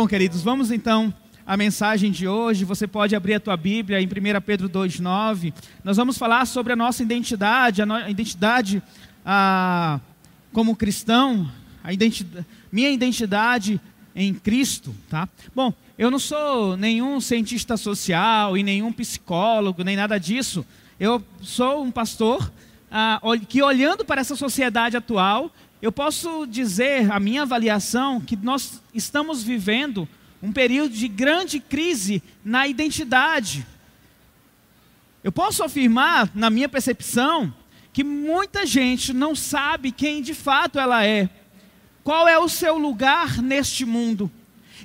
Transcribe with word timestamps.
Bom, 0.00 0.06
queridos, 0.06 0.40
vamos 0.40 0.70
então 0.70 1.12
à 1.46 1.58
mensagem 1.58 2.10
de 2.10 2.26
hoje. 2.26 2.64
Você 2.64 2.86
pode 2.86 3.14
abrir 3.14 3.34
a 3.34 3.40
tua 3.40 3.54
Bíblia 3.54 4.00
em 4.00 4.06
1 4.06 4.08
Pedro 4.40 4.66
2,9. 4.66 5.52
Nós 5.84 5.98
vamos 5.98 6.16
falar 6.16 6.46
sobre 6.46 6.72
a 6.72 6.76
nossa 6.76 7.02
identidade, 7.02 7.82
a, 7.82 7.84
no, 7.84 8.08
identidade 8.08 8.82
a, 9.22 10.00
como 10.54 10.74
cristão, 10.74 11.52
a 11.84 11.92
identidade, 11.92 12.46
minha 12.72 12.90
identidade 12.90 13.78
em 14.16 14.32
Cristo, 14.32 14.96
tá? 15.10 15.28
Bom, 15.54 15.70
eu 15.98 16.10
não 16.10 16.18
sou 16.18 16.78
nenhum 16.78 17.20
cientista 17.20 17.76
social 17.76 18.56
e 18.56 18.62
nenhum 18.62 18.90
psicólogo, 18.94 19.84
nem 19.84 19.96
nada 19.96 20.18
disso. 20.18 20.64
Eu 20.98 21.22
sou 21.42 21.84
um 21.84 21.90
pastor 21.90 22.50
ah, 22.90 23.20
que, 23.46 23.62
olhando 23.62 24.02
para 24.02 24.22
essa 24.22 24.34
sociedade 24.34 24.96
atual, 24.96 25.52
eu 25.82 25.90
posso 25.90 26.46
dizer, 26.46 27.10
a 27.10 27.18
minha 27.18 27.42
avaliação, 27.42 28.20
que 28.20 28.36
nós 28.36 28.82
estamos 28.92 29.42
vivendo 29.42 30.06
um 30.42 30.52
período 30.52 30.94
de 30.94 31.08
grande 31.08 31.58
crise 31.58 32.22
na 32.44 32.68
identidade. 32.68 33.66
Eu 35.24 35.32
posso 35.32 35.62
afirmar, 35.62 36.30
na 36.34 36.50
minha 36.50 36.68
percepção, 36.68 37.52
que 37.92 38.04
muita 38.04 38.66
gente 38.66 39.12
não 39.12 39.34
sabe 39.34 39.90
quem 39.90 40.22
de 40.22 40.34
fato 40.34 40.78
ela 40.78 41.04
é, 41.04 41.28
qual 42.04 42.28
é 42.28 42.38
o 42.38 42.48
seu 42.48 42.76
lugar 42.76 43.42
neste 43.42 43.84
mundo. 43.84 44.30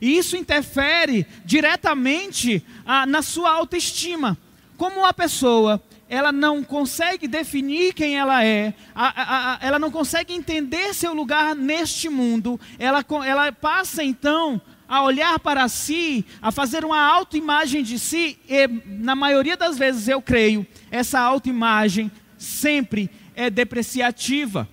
E 0.02 0.18
isso 0.18 0.36
interfere 0.36 1.26
diretamente 1.46 2.66
ah, 2.86 3.06
na 3.06 3.22
sua 3.22 3.52
autoestima. 3.52 4.38
Como 4.78 5.00
uma 5.00 5.14
pessoa 5.14 5.82
ela 6.08 6.32
não 6.32 6.64
consegue 6.64 7.28
definir 7.28 7.94
quem 7.94 8.18
ela 8.18 8.44
é, 8.44 8.74
a, 8.94 9.08
a, 9.08 9.54
a, 9.54 9.60
ela 9.62 9.80
não 9.80 9.90
consegue 9.90 10.34
entender 10.34 10.94
seu 10.94 11.14
lugar 11.14 11.56
neste 11.56 12.10
mundo, 12.10 12.60
ela, 12.78 13.04
ela 13.26 13.52
passa 13.52 14.04
então 14.04 14.62
a 14.88 15.04
olhar 15.04 15.40
para 15.40 15.68
si, 15.68 16.24
a 16.42 16.52
fazer 16.52 16.86
uma 16.86 17.00
autoimagem 17.00 17.82
de 17.82 17.98
si, 17.98 18.38
e 18.48 18.68
na 18.86 19.16
maioria 19.16 19.58
das 19.58 19.78
vezes 19.78 20.08
eu 20.08 20.22
creio, 20.22 20.66
essa 20.92 21.20
autoimagem 21.20 22.12
sempre 22.38 23.10
é 23.36 23.50
depreciativa. 23.50 24.70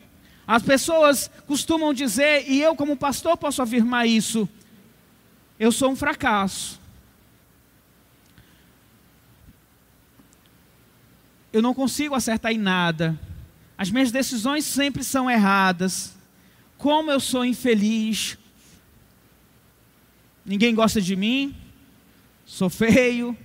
As 0.46 0.62
pessoas 0.62 1.30
costumam 1.46 1.94
dizer, 1.94 2.44
e 2.46 2.60
eu 2.60 2.76
como 2.76 2.96
pastor 2.96 3.38
posso 3.38 3.62
afirmar 3.62 4.06
isso, 4.06 4.46
eu 5.58 5.72
sou 5.72 5.90
um 5.90 5.96
fracasso. 5.96 6.81
Eu 11.52 11.60
não 11.60 11.74
consigo 11.74 12.14
acertar 12.14 12.52
em 12.52 12.58
nada. 12.58 13.18
As 13.76 13.90
minhas 13.90 14.10
decisões 14.10 14.64
sempre 14.64 15.04
são 15.04 15.30
erradas. 15.30 16.14
Como 16.78 17.10
eu 17.10 17.20
sou 17.20 17.44
infeliz. 17.44 18.38
Ninguém 20.44 20.74
gosta 20.74 21.00
de 21.00 21.14
mim. 21.14 21.54
Sou 22.46 22.70
feio. 22.70 23.36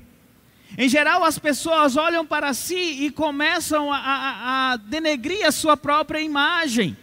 Em 0.78 0.88
geral, 0.88 1.24
as 1.24 1.40
pessoas 1.40 1.98
olham 1.98 2.26
para 2.26 2.54
si 2.54 2.76
e 2.76 3.12
começam 3.12 3.92
a, 3.92 3.98
a, 3.98 4.72
a 4.74 4.78
denegrir 4.78 5.46
a 5.46 5.52
sua 5.52 5.76
própria 5.76 6.20
imagem. 6.20 6.96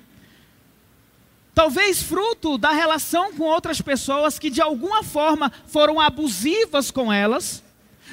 Talvez 1.54 2.02
fruto 2.02 2.58
da 2.58 2.72
relação 2.72 3.32
com 3.32 3.44
outras 3.44 3.80
pessoas 3.80 4.38
que 4.38 4.50
de 4.50 4.60
alguma 4.60 5.02
forma 5.02 5.52
foram 5.66 6.00
abusivas 6.00 6.90
com 6.90 7.12
elas 7.12 7.63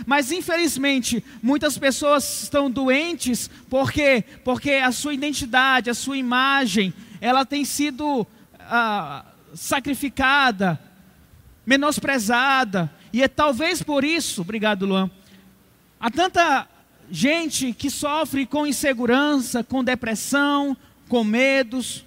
mas 0.06 0.32
infelizmente, 0.32 1.24
muitas 1.42 1.78
pessoas 1.78 2.44
estão 2.44 2.70
doentes 2.70 3.50
porque 3.70 4.24
porque 4.44 4.72
a 4.72 4.92
sua 4.92 5.14
identidade, 5.14 5.90
a 5.90 5.94
sua 5.94 6.18
imagem, 6.18 6.94
ela 7.20 7.46
tem 7.46 7.64
sido 7.66 8.26
ah, 8.60 9.26
sacrificada, 9.54 10.80
menosprezada, 11.66 12.92
e 13.14 13.22
é 13.22 13.28
talvez 13.28 13.84
por 13.84 14.04
isso, 14.04 14.42
obrigado 14.42 14.86
Luan, 14.86 15.10
há 16.00 16.10
tanta 16.10 16.68
gente 17.10 17.74
que 17.74 17.90
sofre 17.90 18.46
com 18.46 18.66
insegurança, 18.66 19.64
com 19.64 19.84
depressão, 19.84 20.76
com 21.10 21.24
medos, 21.24 22.06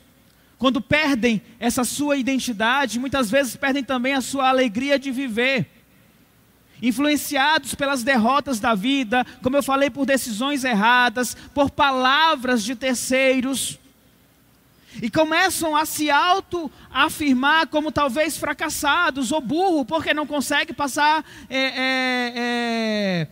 quando 0.58 0.80
perdem 0.80 1.42
essa 1.60 1.84
sua 1.84 2.16
identidade, 2.16 2.98
muitas 2.98 3.30
vezes 3.30 3.54
perdem 3.54 3.84
também 3.84 4.14
a 4.14 4.22
sua 4.22 4.48
alegria 4.48 4.98
de 4.98 5.10
viver 5.10 5.73
influenciados 6.88 7.74
pelas 7.74 8.02
derrotas 8.02 8.60
da 8.60 8.74
vida, 8.74 9.26
como 9.42 9.56
eu 9.56 9.62
falei, 9.62 9.88
por 9.88 10.04
decisões 10.04 10.64
erradas, 10.64 11.34
por 11.54 11.70
palavras 11.70 12.62
de 12.62 12.76
terceiros, 12.76 13.78
e 15.02 15.10
começam 15.10 15.74
a 15.74 15.84
se 15.86 16.10
auto-afirmar 16.10 17.66
como 17.68 17.90
talvez 17.90 18.36
fracassados 18.36 19.32
ou 19.32 19.40
burro, 19.40 19.84
porque 19.84 20.14
não 20.14 20.26
consegue 20.26 20.72
passar 20.72 21.24
é, 21.48 21.58
é, 21.58 22.32
é, 22.36 23.28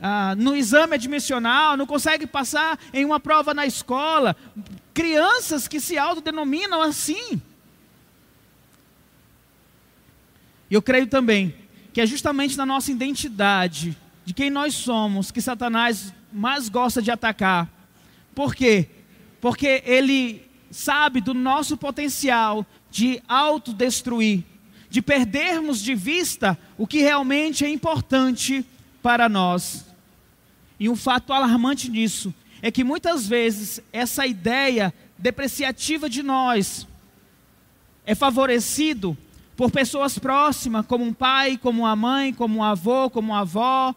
ah, 0.00 0.34
no 0.36 0.54
exame 0.54 0.94
admissional, 0.94 1.76
não 1.76 1.86
consegue 1.86 2.26
passar 2.26 2.78
em 2.92 3.04
uma 3.04 3.18
prova 3.18 3.54
na 3.54 3.64
escola. 3.64 4.36
Crianças 4.92 5.66
que 5.66 5.80
se 5.80 5.96
autodenominam 5.96 6.82
assim. 6.82 7.40
Eu 10.70 10.82
creio 10.82 11.06
também 11.06 11.54
que 11.96 12.00
é 12.02 12.06
justamente 12.06 12.58
na 12.58 12.66
nossa 12.66 12.92
identidade, 12.92 13.96
de 14.22 14.34
quem 14.34 14.50
nós 14.50 14.74
somos, 14.74 15.30
que 15.30 15.40
Satanás 15.40 16.12
mais 16.30 16.68
gosta 16.68 17.00
de 17.00 17.10
atacar. 17.10 17.70
Por 18.34 18.54
quê? 18.54 18.90
Porque 19.40 19.82
ele 19.86 20.42
sabe 20.70 21.22
do 21.22 21.32
nosso 21.32 21.74
potencial 21.74 22.66
de 22.90 23.22
autodestruir, 23.26 24.44
de 24.90 25.00
perdermos 25.00 25.80
de 25.80 25.94
vista 25.94 26.58
o 26.76 26.86
que 26.86 26.98
realmente 26.98 27.64
é 27.64 27.70
importante 27.70 28.62
para 29.02 29.26
nós. 29.26 29.86
E 30.78 30.90
um 30.90 30.96
fato 30.96 31.32
alarmante 31.32 31.90
nisso 31.90 32.34
é 32.60 32.70
que 32.70 32.84
muitas 32.84 33.26
vezes 33.26 33.80
essa 33.90 34.26
ideia 34.26 34.92
depreciativa 35.16 36.10
de 36.10 36.22
nós 36.22 36.86
é 38.04 38.14
favorecido 38.14 39.16
por 39.56 39.70
pessoas 39.70 40.18
próximas, 40.18 40.84
como 40.86 41.04
um 41.04 41.14
pai, 41.14 41.56
como 41.56 41.86
a 41.86 41.96
mãe, 41.96 42.32
como 42.32 42.58
um 42.58 42.62
avô, 42.62 43.08
como 43.08 43.32
uma 43.32 43.40
avó, 43.40 43.94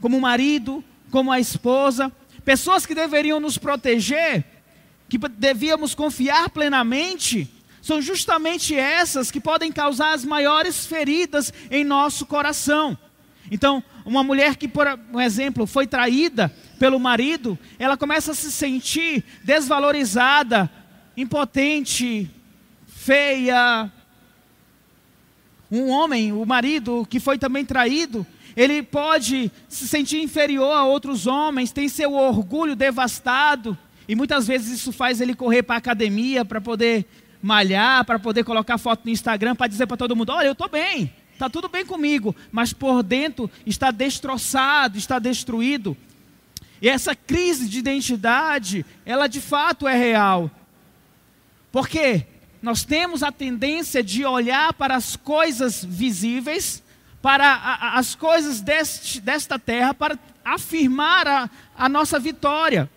como 0.00 0.16
um 0.16 0.20
marido, 0.20 0.82
como 1.10 1.30
a 1.30 1.38
esposa, 1.38 2.12
pessoas 2.44 2.84
que 2.84 2.94
deveriam 2.94 3.38
nos 3.38 3.56
proteger, 3.56 4.44
que 5.08 5.16
devíamos 5.16 5.94
confiar 5.94 6.50
plenamente, 6.50 7.48
são 7.80 8.02
justamente 8.02 8.74
essas 8.74 9.30
que 9.30 9.40
podem 9.40 9.70
causar 9.70 10.12
as 10.12 10.24
maiores 10.24 10.86
feridas 10.86 11.52
em 11.70 11.84
nosso 11.84 12.26
coração. 12.26 12.98
Então, 13.48 13.82
uma 14.04 14.24
mulher 14.24 14.56
que, 14.56 14.66
por 14.66 14.86
um 15.12 15.20
exemplo, 15.20 15.68
foi 15.68 15.86
traída 15.86 16.52
pelo 16.80 16.98
marido, 16.98 17.56
ela 17.78 17.96
começa 17.96 18.32
a 18.32 18.34
se 18.34 18.50
sentir 18.50 19.24
desvalorizada, 19.44 20.68
impotente, 21.16 22.28
feia, 22.88 23.90
um 25.70 25.88
homem, 25.88 26.32
o 26.32 26.44
marido 26.44 27.06
que 27.08 27.18
foi 27.18 27.38
também 27.38 27.64
traído, 27.64 28.26
ele 28.56 28.82
pode 28.82 29.50
se 29.68 29.86
sentir 29.86 30.22
inferior 30.22 30.72
a 30.72 30.84
outros 30.84 31.26
homens, 31.26 31.72
tem 31.72 31.88
seu 31.88 32.14
orgulho 32.14 32.74
devastado, 32.74 33.76
e 34.08 34.14
muitas 34.14 34.46
vezes 34.46 34.80
isso 34.80 34.92
faz 34.92 35.20
ele 35.20 35.34
correr 35.34 35.62
para 35.62 35.74
a 35.74 35.78
academia 35.78 36.44
para 36.44 36.60
poder 36.60 37.06
malhar, 37.42 38.04
para 38.04 38.18
poder 38.18 38.44
colocar 38.44 38.78
foto 38.78 39.02
no 39.04 39.10
Instagram, 39.10 39.54
para 39.54 39.66
dizer 39.66 39.86
para 39.86 39.96
todo 39.96 40.16
mundo: 40.16 40.30
olha, 40.30 40.46
eu 40.46 40.52
estou 40.52 40.68
bem, 40.68 41.12
está 41.32 41.50
tudo 41.50 41.68
bem 41.68 41.84
comigo, 41.84 42.34
mas 42.50 42.72
por 42.72 43.02
dentro 43.02 43.50
está 43.66 43.90
destroçado, 43.90 44.96
está 44.96 45.18
destruído. 45.18 45.96
E 46.80 46.88
essa 46.88 47.14
crise 47.14 47.68
de 47.68 47.78
identidade, 47.78 48.84
ela 49.04 49.26
de 49.26 49.40
fato 49.40 49.88
é 49.88 49.96
real. 49.96 50.50
Por 51.72 51.88
quê? 51.88 52.26
Nós 52.66 52.82
temos 52.82 53.22
a 53.22 53.30
tendência 53.30 54.02
de 54.02 54.24
olhar 54.24 54.72
para 54.72 54.96
as 54.96 55.14
coisas 55.14 55.84
visíveis, 55.84 56.82
para 57.22 57.92
as 57.94 58.16
coisas 58.16 58.60
deste, 58.60 59.20
desta 59.20 59.56
terra, 59.56 59.94
para 59.94 60.18
afirmar 60.44 61.28
a, 61.28 61.50
a 61.78 61.88
nossa 61.88 62.18
vitória. 62.18 62.90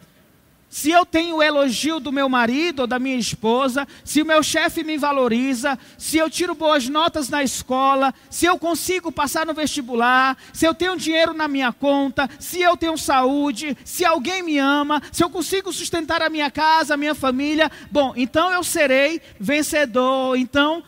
Se 0.70 0.92
eu 0.92 1.04
tenho 1.04 1.38
o 1.38 1.44
elogio 1.44 2.00
do 2.00 2.12
meu 2.12 2.30
marido 2.30 2.82
ou 2.82 2.88
da 2.88 3.00
minha 3.00 3.18
esposa, 3.18 3.88
se 4.06 4.22
o 4.22 4.26
meu 4.26 4.44
chefe 4.44 4.84
me 4.84 5.00
valoriza, 5.00 5.80
se 5.98 6.18
eu 6.18 6.30
tiro 6.30 6.54
boas 6.54 6.88
notas 6.88 7.28
na 7.28 7.44
escola, 7.44 8.14
se 8.30 8.46
eu 8.46 8.58
consigo 8.60 9.12
passar 9.12 9.48
no 9.48 9.54
vestibular, 9.56 10.38
se 10.54 10.68
eu 10.68 10.76
tenho 10.76 10.96
dinheiro 10.96 11.34
na 11.34 11.48
minha 11.48 11.74
conta, 11.74 12.30
se 12.40 12.62
eu 12.62 12.78
tenho 12.78 12.96
saúde, 13.00 13.76
se 13.84 14.06
alguém 14.06 14.44
me 14.44 14.60
ama, 14.60 15.02
se 15.12 15.24
eu 15.24 15.30
consigo 15.32 15.74
sustentar 15.74 16.22
a 16.22 16.30
minha 16.30 16.52
casa, 16.52 16.94
a 16.94 16.98
minha 16.98 17.16
família, 17.16 17.72
bom, 17.90 18.14
então 18.16 18.52
eu 18.52 18.64
serei 18.64 19.20
vencedor, 19.40 20.38
então 20.38 20.84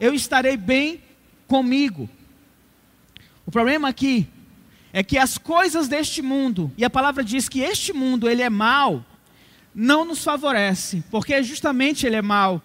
eu 0.00 0.14
estarei 0.14 0.56
bem 0.56 1.02
comigo. 1.46 2.08
O 3.46 3.50
problema 3.50 3.88
aqui 3.88 4.26
é 4.94 5.02
que 5.02 5.18
as 5.18 5.36
coisas 5.36 5.88
deste 5.88 6.22
mundo, 6.22 6.72
e 6.78 6.84
a 6.84 6.88
palavra 6.88 7.24
diz 7.24 7.48
que 7.48 7.58
este 7.58 7.92
mundo 7.92 8.30
ele 8.30 8.42
é 8.42 8.48
mau, 8.48 9.04
não 9.74 10.04
nos 10.04 10.22
favorece, 10.22 11.02
porque 11.10 11.42
justamente 11.42 12.06
ele 12.06 12.14
é 12.14 12.22
mau. 12.22 12.62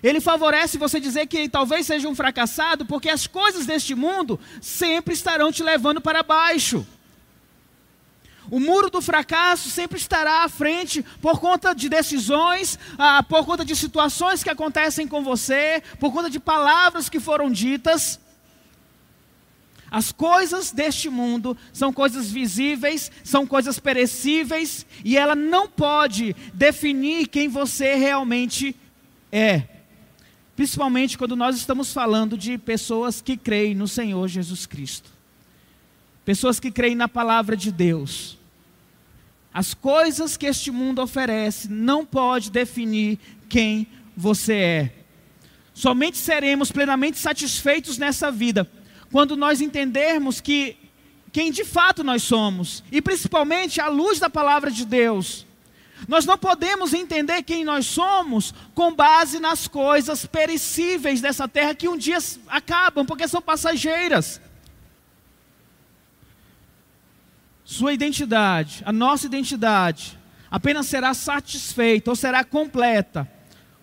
Ele 0.00 0.20
favorece 0.20 0.78
você 0.78 1.00
dizer 1.00 1.26
que 1.26 1.48
talvez 1.48 1.86
seja 1.86 2.06
um 2.06 2.14
fracassado, 2.14 2.86
porque 2.86 3.10
as 3.10 3.26
coisas 3.26 3.66
deste 3.66 3.96
mundo 3.96 4.38
sempre 4.60 5.12
estarão 5.12 5.50
te 5.50 5.60
levando 5.60 6.00
para 6.00 6.22
baixo. 6.22 6.86
O 8.48 8.60
muro 8.60 8.88
do 8.88 9.02
fracasso 9.02 9.68
sempre 9.70 9.98
estará 9.98 10.44
à 10.44 10.48
frente 10.48 11.04
por 11.20 11.40
conta 11.40 11.74
de 11.74 11.88
decisões, 11.88 12.78
ah, 12.96 13.24
por 13.24 13.44
conta 13.44 13.64
de 13.64 13.74
situações 13.74 14.44
que 14.44 14.50
acontecem 14.50 15.08
com 15.08 15.24
você, 15.24 15.82
por 15.98 16.12
conta 16.12 16.30
de 16.30 16.38
palavras 16.38 17.08
que 17.08 17.18
foram 17.18 17.50
ditas. 17.50 18.20
As 19.94 20.10
coisas 20.10 20.72
deste 20.72 21.08
mundo 21.08 21.56
são 21.72 21.92
coisas 21.92 22.28
visíveis, 22.28 23.12
são 23.22 23.46
coisas 23.46 23.78
perecíveis, 23.78 24.84
e 25.04 25.16
ela 25.16 25.36
não 25.36 25.68
pode 25.68 26.34
definir 26.52 27.28
quem 27.28 27.46
você 27.46 27.94
realmente 27.94 28.74
é. 29.30 29.62
Principalmente 30.56 31.16
quando 31.16 31.36
nós 31.36 31.56
estamos 31.56 31.92
falando 31.92 32.36
de 32.36 32.58
pessoas 32.58 33.22
que 33.22 33.36
creem 33.36 33.76
no 33.76 33.86
Senhor 33.86 34.26
Jesus 34.26 34.66
Cristo. 34.66 35.12
Pessoas 36.24 36.58
que 36.58 36.72
creem 36.72 36.96
na 36.96 37.06
palavra 37.06 37.56
de 37.56 37.70
Deus. 37.70 38.36
As 39.52 39.74
coisas 39.74 40.36
que 40.36 40.46
este 40.46 40.72
mundo 40.72 41.02
oferece 41.02 41.68
não 41.70 42.04
pode 42.04 42.50
definir 42.50 43.16
quem 43.48 43.86
você 44.16 44.54
é. 44.54 44.92
Somente 45.72 46.18
seremos 46.18 46.72
plenamente 46.72 47.16
satisfeitos 47.16 47.96
nessa 47.96 48.28
vida 48.32 48.68
quando 49.14 49.36
nós 49.36 49.60
entendermos 49.60 50.40
que 50.40 50.76
quem 51.30 51.52
de 51.52 51.64
fato 51.64 52.02
nós 52.02 52.24
somos, 52.24 52.82
e 52.90 53.00
principalmente 53.00 53.80
à 53.80 53.86
luz 53.86 54.18
da 54.18 54.28
palavra 54.28 54.72
de 54.72 54.84
Deus. 54.84 55.46
Nós 56.08 56.26
não 56.26 56.36
podemos 56.36 56.92
entender 56.92 57.44
quem 57.44 57.64
nós 57.64 57.86
somos 57.86 58.52
com 58.74 58.92
base 58.92 59.38
nas 59.38 59.68
coisas 59.68 60.26
perecíveis 60.26 61.20
dessa 61.20 61.46
terra 61.46 61.76
que 61.76 61.88
um 61.88 61.96
dia 61.96 62.18
acabam, 62.48 63.06
porque 63.06 63.28
são 63.28 63.40
passageiras. 63.40 64.40
Sua 67.64 67.92
identidade, 67.92 68.82
a 68.84 68.92
nossa 68.92 69.26
identidade, 69.26 70.18
apenas 70.50 70.86
será 70.86 71.14
satisfeita 71.14 72.10
ou 72.10 72.16
será 72.16 72.42
completa 72.42 73.30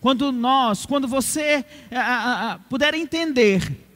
quando 0.01 0.29
nós, 0.33 0.85
quando 0.85 1.07
você 1.07 1.63
a, 1.89 2.01
a, 2.01 2.51
a, 2.51 2.59
puder 2.59 2.93
entender 2.93 3.90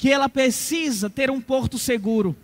que 0.00 0.10
ela 0.10 0.30
precisa 0.30 1.10
ter 1.10 1.30
um 1.30 1.42
porto 1.42 1.78
seguro, 1.78 2.34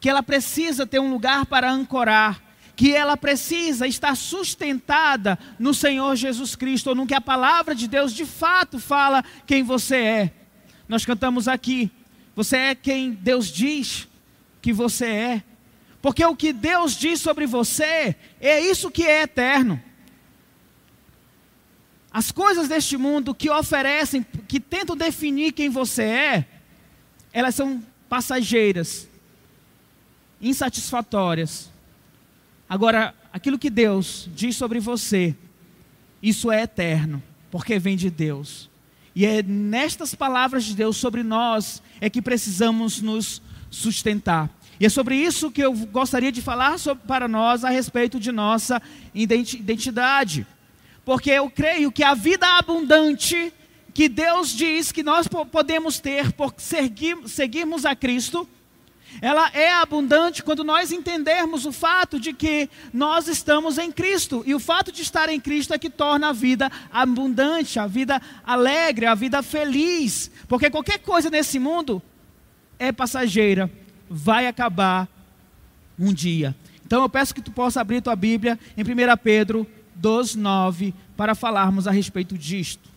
que 0.00 0.10
ela 0.10 0.24
precisa 0.24 0.84
ter 0.84 0.98
um 0.98 1.08
lugar 1.08 1.46
para 1.46 1.70
ancorar, 1.70 2.42
que 2.74 2.92
ela 2.92 3.16
precisa 3.16 3.86
estar 3.86 4.16
sustentada 4.16 5.38
no 5.56 5.72
Senhor 5.72 6.16
Jesus 6.16 6.56
Cristo, 6.56 6.88
ou 6.88 6.96
no 6.96 7.06
que 7.06 7.14
a 7.14 7.20
palavra 7.20 7.76
de 7.76 7.86
Deus 7.86 8.12
de 8.12 8.26
fato 8.26 8.80
fala 8.80 9.24
quem 9.46 9.62
você 9.62 9.96
é. 9.96 10.32
Nós 10.88 11.06
cantamos 11.06 11.46
aqui, 11.46 11.92
você 12.34 12.56
é 12.56 12.74
quem 12.74 13.12
Deus 13.12 13.52
diz 13.52 14.08
que 14.60 14.72
você 14.72 15.06
é. 15.06 15.42
Porque 16.02 16.24
o 16.24 16.34
que 16.34 16.52
Deus 16.52 16.96
diz 16.96 17.20
sobre 17.20 17.46
você 17.46 18.16
é 18.40 18.58
isso 18.58 18.90
que 18.90 19.04
é 19.04 19.22
eterno. 19.22 19.80
As 22.10 22.32
coisas 22.32 22.66
deste 22.66 22.96
mundo 22.96 23.32
que 23.32 23.48
oferecem, 23.48 24.26
que 24.48 24.58
tentam 24.58 24.96
definir 24.96 25.52
quem 25.52 25.68
você 25.68 26.02
é, 26.02 26.46
elas 27.36 27.54
são 27.54 27.84
passageiras, 28.08 29.06
insatisfatórias. 30.40 31.70
Agora, 32.66 33.14
aquilo 33.30 33.58
que 33.58 33.68
Deus 33.68 34.26
diz 34.34 34.56
sobre 34.56 34.80
você, 34.80 35.36
isso 36.22 36.50
é 36.50 36.62
eterno, 36.62 37.22
porque 37.50 37.78
vem 37.78 37.94
de 37.94 38.08
Deus. 38.08 38.70
E 39.14 39.26
é 39.26 39.42
nestas 39.42 40.14
palavras 40.14 40.64
de 40.64 40.74
Deus 40.74 40.96
sobre 40.96 41.22
nós 41.22 41.82
é 42.00 42.08
que 42.08 42.22
precisamos 42.22 43.02
nos 43.02 43.42
sustentar. 43.70 44.48
E 44.80 44.86
é 44.86 44.88
sobre 44.88 45.14
isso 45.14 45.50
que 45.50 45.60
eu 45.60 45.74
gostaria 45.74 46.32
de 46.32 46.40
falar 46.40 46.78
sobre, 46.78 47.06
para 47.06 47.28
nós 47.28 47.64
a 47.64 47.68
respeito 47.68 48.18
de 48.18 48.32
nossa 48.32 48.80
identidade. 49.14 50.46
Porque 51.04 51.32
eu 51.32 51.50
creio 51.50 51.92
que 51.92 52.02
a 52.02 52.14
vida 52.14 52.46
abundante 52.56 53.52
que 53.96 54.10
Deus 54.10 54.50
diz 54.50 54.92
que 54.92 55.02
nós 55.02 55.26
podemos 55.26 55.98
ter 55.98 56.30
por 56.30 56.52
seguir, 56.58 57.16
seguirmos 57.26 57.86
a 57.86 57.96
Cristo, 57.96 58.46
ela 59.22 59.48
é 59.54 59.72
abundante 59.72 60.42
quando 60.42 60.62
nós 60.62 60.92
entendermos 60.92 61.64
o 61.64 61.72
fato 61.72 62.20
de 62.20 62.34
que 62.34 62.68
nós 62.92 63.26
estamos 63.26 63.78
em 63.78 63.90
Cristo. 63.90 64.44
E 64.44 64.54
o 64.54 64.60
fato 64.60 64.92
de 64.92 65.00
estar 65.00 65.30
em 65.30 65.40
Cristo 65.40 65.72
é 65.72 65.78
que 65.78 65.88
torna 65.88 66.28
a 66.28 66.32
vida 66.34 66.70
abundante, 66.92 67.78
a 67.78 67.86
vida 67.86 68.20
alegre, 68.44 69.06
a 69.06 69.14
vida 69.14 69.42
feliz. 69.42 70.30
Porque 70.46 70.68
qualquer 70.68 70.98
coisa 70.98 71.30
nesse 71.30 71.58
mundo 71.58 72.02
é 72.78 72.92
passageira, 72.92 73.72
vai 74.10 74.46
acabar 74.46 75.08
um 75.98 76.12
dia. 76.12 76.54
Então 76.84 77.00
eu 77.00 77.08
peço 77.08 77.34
que 77.34 77.40
tu 77.40 77.50
possa 77.50 77.80
abrir 77.80 78.02
tua 78.02 78.14
Bíblia 78.14 78.60
em 78.76 78.82
1 78.82 79.16
Pedro 79.24 79.66
2,9 79.98 80.92
para 81.16 81.34
falarmos 81.34 81.88
a 81.88 81.90
respeito 81.90 82.36
disto. 82.36 82.95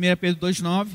1 0.00 0.16
Pedro 0.16 0.48
2,9. 0.48 0.88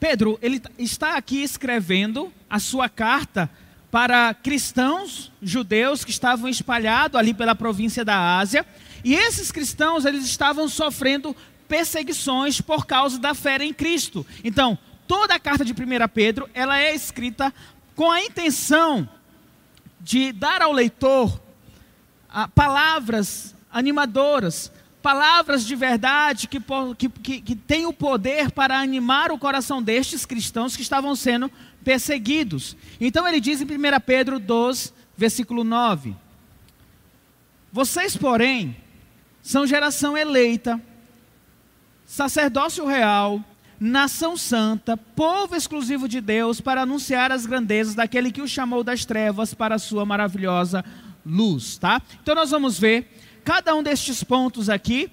Pedro, 0.00 0.38
ele 0.42 0.60
está 0.78 1.16
aqui 1.16 1.42
escrevendo 1.42 2.32
a 2.48 2.58
sua 2.58 2.88
carta 2.88 3.48
para 3.90 4.34
cristãos 4.34 5.30
judeus 5.40 6.04
que 6.04 6.10
estavam 6.10 6.48
espalhados 6.48 7.18
ali 7.18 7.32
pela 7.32 7.54
província 7.54 8.04
da 8.04 8.38
Ásia, 8.38 8.66
e 9.04 9.14
esses 9.14 9.52
cristãos 9.52 10.04
eles 10.04 10.24
estavam 10.24 10.68
sofrendo 10.68 11.36
perseguições 11.68 12.60
por 12.60 12.86
causa 12.86 13.18
da 13.18 13.34
fé 13.34 13.62
em 13.62 13.72
Cristo. 13.72 14.26
Então, 14.42 14.76
toda 15.06 15.34
a 15.34 15.38
carta 15.38 15.64
de 15.64 15.72
1 15.72 15.76
Pedro, 16.12 16.48
ela 16.52 16.80
é 16.80 16.94
escrita 16.94 17.54
com 17.94 18.10
a 18.10 18.22
intenção 18.22 19.08
de 20.00 20.32
dar 20.32 20.62
ao 20.62 20.72
leitor 20.72 21.40
ah, 22.28 22.48
palavras 22.48 23.54
animadoras, 23.72 24.70
palavras 25.02 25.64
de 25.64 25.74
verdade 25.74 26.48
que, 26.48 26.60
que, 26.98 27.40
que, 27.40 27.56
têm 27.56 27.86
o 27.86 27.92
poder 27.92 28.50
para 28.50 28.78
animar 28.78 29.30
o 29.30 29.38
coração 29.38 29.82
destes 29.82 30.26
cristãos 30.26 30.76
que 30.76 30.82
estavam 30.82 31.14
sendo 31.16 31.50
perseguidos. 31.82 32.76
Então 33.00 33.26
ele 33.26 33.40
diz 33.40 33.60
em 33.60 33.64
1 33.64 33.68
Pedro 34.04 34.38
2, 34.38 34.92
versículo 35.16 35.64
9: 35.64 36.14
Vocês, 37.72 38.16
porém, 38.16 38.76
são 39.42 39.66
geração 39.66 40.16
eleita, 40.16 40.80
sacerdócio 42.04 42.86
real, 42.86 43.42
nação 43.78 44.36
santa, 44.36 44.96
povo 44.96 45.56
exclusivo 45.56 46.06
de 46.06 46.20
Deus, 46.20 46.60
para 46.60 46.82
anunciar 46.82 47.32
as 47.32 47.46
grandezas 47.46 47.94
daquele 47.94 48.30
que 48.30 48.42
o 48.42 48.48
chamou 48.48 48.84
das 48.84 49.06
trevas 49.06 49.54
para 49.54 49.76
a 49.76 49.78
sua 49.78 50.04
maravilhosa 50.04 50.84
luz, 51.24 51.78
tá? 51.78 52.02
Então 52.22 52.34
nós 52.34 52.50
vamos 52.50 52.78
ver 52.78 53.10
cada 53.44 53.74
um 53.74 53.82
destes 53.82 54.22
pontos 54.22 54.68
aqui, 54.68 55.10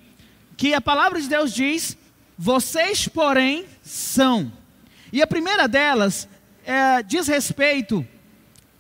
que 0.56 0.74
a 0.74 0.82
palavra 0.82 1.20
de 1.20 1.28
Deus 1.28 1.54
diz: 1.54 1.98
vocês, 2.38 3.08
porém, 3.08 3.66
são. 3.82 4.52
E 5.12 5.22
a 5.22 5.28
primeira 5.28 5.68
delas 5.68 6.28
é, 6.66 7.02
diz 7.02 7.28
respeito 7.28 8.06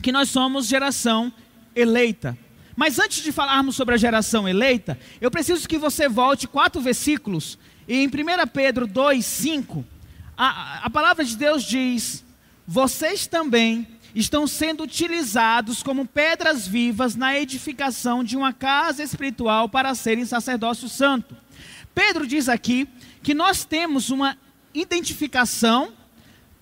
que 0.02 0.12
nós 0.12 0.30
somos 0.30 0.68
geração 0.68 1.32
eleita. 1.76 2.38
Mas 2.76 3.00
antes 3.00 3.24
de 3.24 3.32
falarmos 3.32 3.76
sobre 3.76 3.96
a 3.96 3.98
geração 3.98 4.48
eleita, 4.48 5.00
eu 5.20 5.32
preciso 5.32 5.68
que 5.68 5.78
você 5.80 6.08
volte 6.08 6.48
quatro 6.48 6.80
versículos. 6.80 7.58
E 7.88 8.04
em 8.04 8.08
1 8.08 8.12
Pedro 8.54 8.86
2, 8.86 9.26
5, 9.26 9.84
a, 10.38 10.86
a 10.86 10.90
palavra 10.90 11.26
de 11.26 11.36
Deus 11.36 11.64
diz: 11.64 12.24
Vocês 12.68 13.26
também 13.26 13.88
estão 14.20 14.48
sendo 14.48 14.84
utilizados 14.84 15.84
como 15.84 16.04
pedras 16.04 16.68
vivas 16.68 17.16
na 17.16 17.38
edificação 17.38 18.24
de 18.24 18.36
uma 18.36 18.52
casa 18.52 19.04
espiritual 19.04 19.70
para 19.70 19.94
serem 19.94 20.26
sacerdócio 20.26 20.90
santo. 20.90 21.38
Pedro 21.94 22.26
diz 22.26 22.50
aqui 22.50 22.88
que 23.22 23.36
nós 23.36 23.64
temos 23.64 24.10
uma 24.10 24.36
identificação 24.74 25.94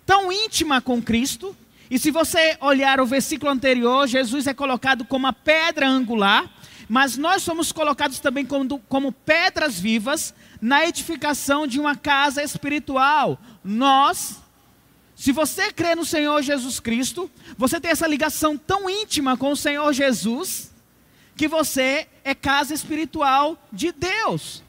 tão 0.05 0.31
íntima 0.31 0.81
com 0.81 1.01
Cristo, 1.01 1.55
e 1.89 1.97
se 1.97 2.11
você 2.11 2.57
olhar 2.59 2.99
o 2.99 3.05
versículo 3.05 3.51
anterior, 3.51 4.05
Jesus 4.05 4.47
é 4.47 4.53
colocado 4.53 5.05
como 5.05 5.27
a 5.27 5.33
pedra 5.33 5.87
angular, 5.87 6.49
mas 6.89 7.15
nós 7.15 7.41
somos 7.41 7.71
colocados 7.71 8.19
também 8.19 8.45
como, 8.45 8.79
como 8.89 9.11
pedras 9.11 9.79
vivas 9.79 10.33
na 10.59 10.85
edificação 10.85 11.65
de 11.65 11.79
uma 11.79 11.95
casa 11.95 12.43
espiritual. 12.43 13.39
Nós 13.63 14.41
se 15.15 15.31
você 15.31 15.71
crê 15.71 15.95
no 15.95 16.05
Senhor 16.05 16.41
Jesus 16.41 16.79
Cristo, 16.79 17.31
você 17.57 17.79
tem 17.79 17.91
essa 17.91 18.07
ligação 18.07 18.57
tão 18.57 18.89
íntima 18.89 19.37
com 19.37 19.51
o 19.51 19.55
Senhor 19.55 19.91
Jesus, 19.93 20.73
que 21.35 21.47
você 21.47 22.07
é 22.23 22.35
casa 22.35 22.73
espiritual 22.73 23.57
de 23.71 23.91
Deus. 23.91 24.61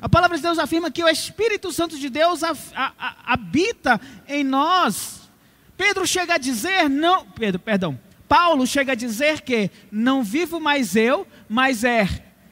A 0.00 0.08
palavra 0.08 0.36
de 0.36 0.42
Deus 0.42 0.58
afirma 0.58 0.90
que 0.90 1.02
o 1.02 1.08
Espírito 1.08 1.72
Santo 1.72 1.98
de 1.98 2.10
Deus 2.10 2.42
a, 2.42 2.54
a, 2.74 2.92
a, 2.98 3.32
habita 3.32 3.98
em 4.28 4.44
nós. 4.44 5.30
Pedro 5.76 6.06
chega 6.06 6.34
a 6.34 6.38
dizer, 6.38 6.90
não, 6.90 7.24
Pedro, 7.24 7.58
perdão, 7.58 7.98
Paulo 8.28 8.66
chega 8.66 8.92
a 8.92 8.96
dizer 8.96 9.40
que 9.40 9.70
não 9.90 10.22
vivo 10.22 10.60
mais 10.60 10.94
eu, 10.96 11.26
mas 11.48 11.84
é 11.84 12.06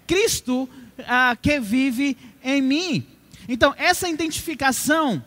Cristo 0.06 0.68
ah, 1.06 1.36
que 1.40 1.60
vive 1.60 2.16
em 2.42 2.62
mim. 2.62 3.06
Então, 3.48 3.74
essa 3.76 4.08
identificação 4.08 5.22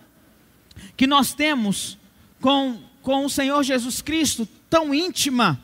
que 0.96 1.06
nós 1.06 1.34
temos 1.34 1.98
com, 2.42 2.78
com 3.02 3.26
o 3.26 3.30
Senhor 3.30 3.64
Jesus 3.64 4.02
Cristo, 4.02 4.48
tão 4.70 4.94
íntima, 4.94 5.60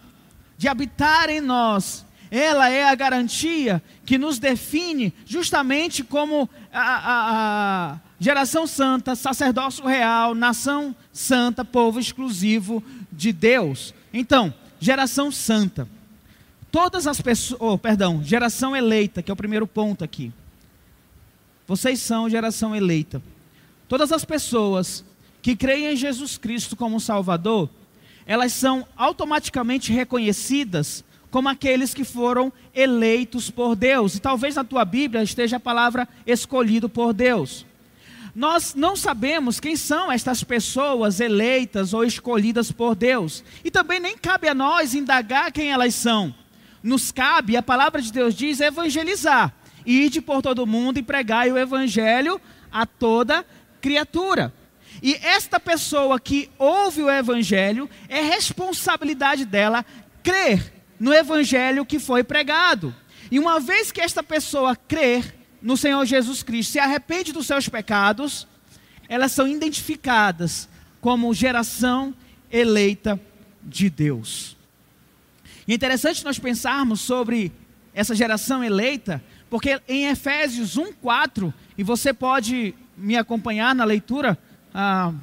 de 0.58 0.68
habitar 0.68 1.30
em 1.30 1.42
nós, 1.42 2.06
ela 2.32 2.70
é 2.70 2.84
a 2.84 2.96
garantia 2.96 3.82
que 4.06 4.18
nos 4.18 4.40
define 4.40 5.14
justamente 5.26 6.04
como 6.04 6.50
a, 6.72 6.82
a, 6.82 7.92
a 7.92 8.00
geração 8.20 8.66
santa, 8.66 9.16
sacerdócio 9.16 9.86
real, 9.86 10.34
nação 10.34 10.96
santa, 11.12 11.64
povo 11.64 12.00
exclusivo 12.00 12.84
de 13.12 13.32
Deus. 13.32 13.94
Então, 14.12 14.54
geração 14.80 15.32
santa. 15.32 15.88
Todas 16.72 17.06
as 17.06 17.22
pessoas, 17.22 17.62
oh, 17.62 17.78
perdão, 17.78 18.24
geração 18.24 18.76
eleita, 18.76 19.22
que 19.22 19.30
é 19.30 19.34
o 19.34 19.38
primeiro 19.38 19.68
ponto 19.68 20.04
aqui. 20.04 20.32
Vocês 21.68 22.00
são 22.00 22.30
geração 22.30 22.76
eleita. 22.76 23.22
Todas 23.88 24.12
as 24.12 24.26
pessoas 24.26 25.06
que 25.44 25.58
creem 25.58 25.88
em 25.88 25.96
Jesus 25.98 26.38
Cristo 26.38 26.74
como 26.74 27.02
Salvador, 27.02 27.70
elas 28.26 28.54
são 28.54 28.88
automaticamente 28.96 29.92
reconhecidas 29.92 31.04
como 31.30 31.50
aqueles 31.50 31.94
que 31.94 32.06
foram 32.06 32.52
eleitos 32.74 33.52
por 33.52 33.76
Deus. 33.76 34.16
E 34.16 34.22
talvez 34.22 34.56
na 34.56 34.64
tua 34.64 34.86
Bíblia 34.86 35.22
esteja 35.22 35.58
a 35.58 35.60
palavra 35.60 36.08
escolhido 36.26 36.88
por 36.88 37.12
Deus. 37.12 37.66
Nós 38.34 38.74
não 38.74 38.96
sabemos 38.96 39.60
quem 39.60 39.76
são 39.76 40.10
estas 40.10 40.46
pessoas 40.46 41.20
eleitas 41.20 41.94
ou 41.94 42.06
escolhidas 42.06 42.72
por 42.72 42.96
Deus. 42.96 43.44
E 43.66 43.70
também 43.70 44.00
nem 44.00 44.18
cabe 44.18 44.48
a 44.48 44.56
nós 44.56 44.96
indagar 44.96 45.52
quem 45.52 45.74
elas 45.74 45.94
são. 45.94 46.34
Nos 46.82 47.12
cabe, 47.12 47.58
a 47.58 47.62
palavra 47.62 48.02
de 48.02 48.14
Deus 48.14 48.34
diz, 48.34 48.62
evangelizar. 48.62 49.54
Ide 49.86 50.22
por 50.22 50.42
todo 50.42 50.66
mundo 50.66 51.00
e 51.00 51.04
pregai 51.04 51.52
o 51.52 51.58
evangelho 51.58 52.40
a 52.72 52.86
toda 52.86 53.46
criatura. 53.82 54.54
E 55.04 55.16
esta 55.16 55.60
pessoa 55.60 56.18
que 56.18 56.50
ouve 56.58 57.04
o 57.04 57.12
evangelho, 57.12 57.90
é 58.08 58.22
responsabilidade 58.22 59.44
dela 59.44 59.86
crer 60.24 60.72
no 60.98 61.14
evangelho 61.14 61.86
que 61.86 62.00
foi 62.00 62.24
pregado. 62.24 62.96
E 63.30 63.38
uma 63.38 63.60
vez 63.60 63.92
que 63.92 64.00
esta 64.00 64.24
pessoa 64.24 64.78
crer 64.78 65.36
no 65.62 65.76
Senhor 65.76 66.06
Jesus 66.06 66.42
Cristo, 66.42 66.72
se 66.72 66.80
arrepende 66.80 67.34
dos 67.34 67.48
seus 67.48 67.68
pecados, 67.68 68.48
elas 69.10 69.34
são 69.34 69.46
identificadas 69.46 70.70
como 71.02 71.34
geração 71.34 72.16
eleita 72.50 73.20
de 73.62 73.90
Deus. 73.90 74.56
E 75.68 75.74
é 75.74 75.76
interessante 75.76 76.24
nós 76.24 76.40
pensarmos 76.40 77.02
sobre 77.02 77.52
essa 77.94 78.16
geração 78.16 78.64
eleita, 78.64 79.22
porque 79.50 79.82
em 79.86 80.06
Efésios 80.06 80.78
1:4, 80.78 81.54
e 81.78 81.84
você 81.84 82.14
pode 82.14 82.74
me 82.96 83.18
acompanhar 83.18 83.76
na 83.76 83.84
leitura, 83.84 84.38
ah, 84.74 85.14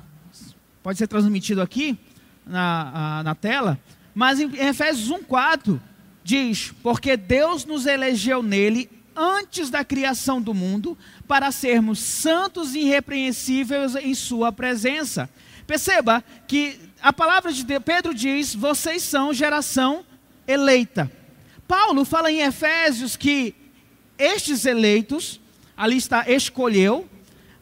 pode 0.83 0.99
ser 0.99 1.07
transmitido 1.07 1.61
aqui 1.61 1.99
na, 2.47 2.93
ah, 2.95 3.23
na 3.23 3.35
tela, 3.35 3.79
mas 4.15 4.41
em 4.41 4.55
Efésios 4.57 5.09
1,4 5.09 5.81
diz: 6.23 6.73
Porque 6.83 7.17
Deus 7.17 7.65
nos 7.65 7.87
elegeu 7.87 8.43
nele 8.43 8.91
antes 9.17 9.71
da 9.71 9.85
criação 9.85 10.41
do 10.41 10.55
mundo, 10.55 10.97
para 11.27 11.51
sermos 11.51 11.99
santos 11.99 12.75
e 12.75 12.81
irrepreensíveis 12.81 13.95
em 13.97 14.15
Sua 14.15 14.53
presença. 14.53 15.29
Perceba 15.67 16.25
que 16.47 16.79
a 17.03 17.13
palavra 17.13 17.53
de 17.53 17.65
Deus, 17.65 17.83
Pedro 17.85 18.15
diz: 18.15 18.55
vocês 18.55 19.03
são 19.03 19.33
geração 19.33 20.05
eleita. 20.47 21.11
Paulo 21.69 22.05
fala 22.05 22.31
em 22.31 22.41
Efésios 22.41 23.17
que 23.17 23.55
estes 24.19 24.65
eleitos, 24.65 25.41
ali 25.77 25.97
está, 25.97 26.29
escolheu, 26.29 27.09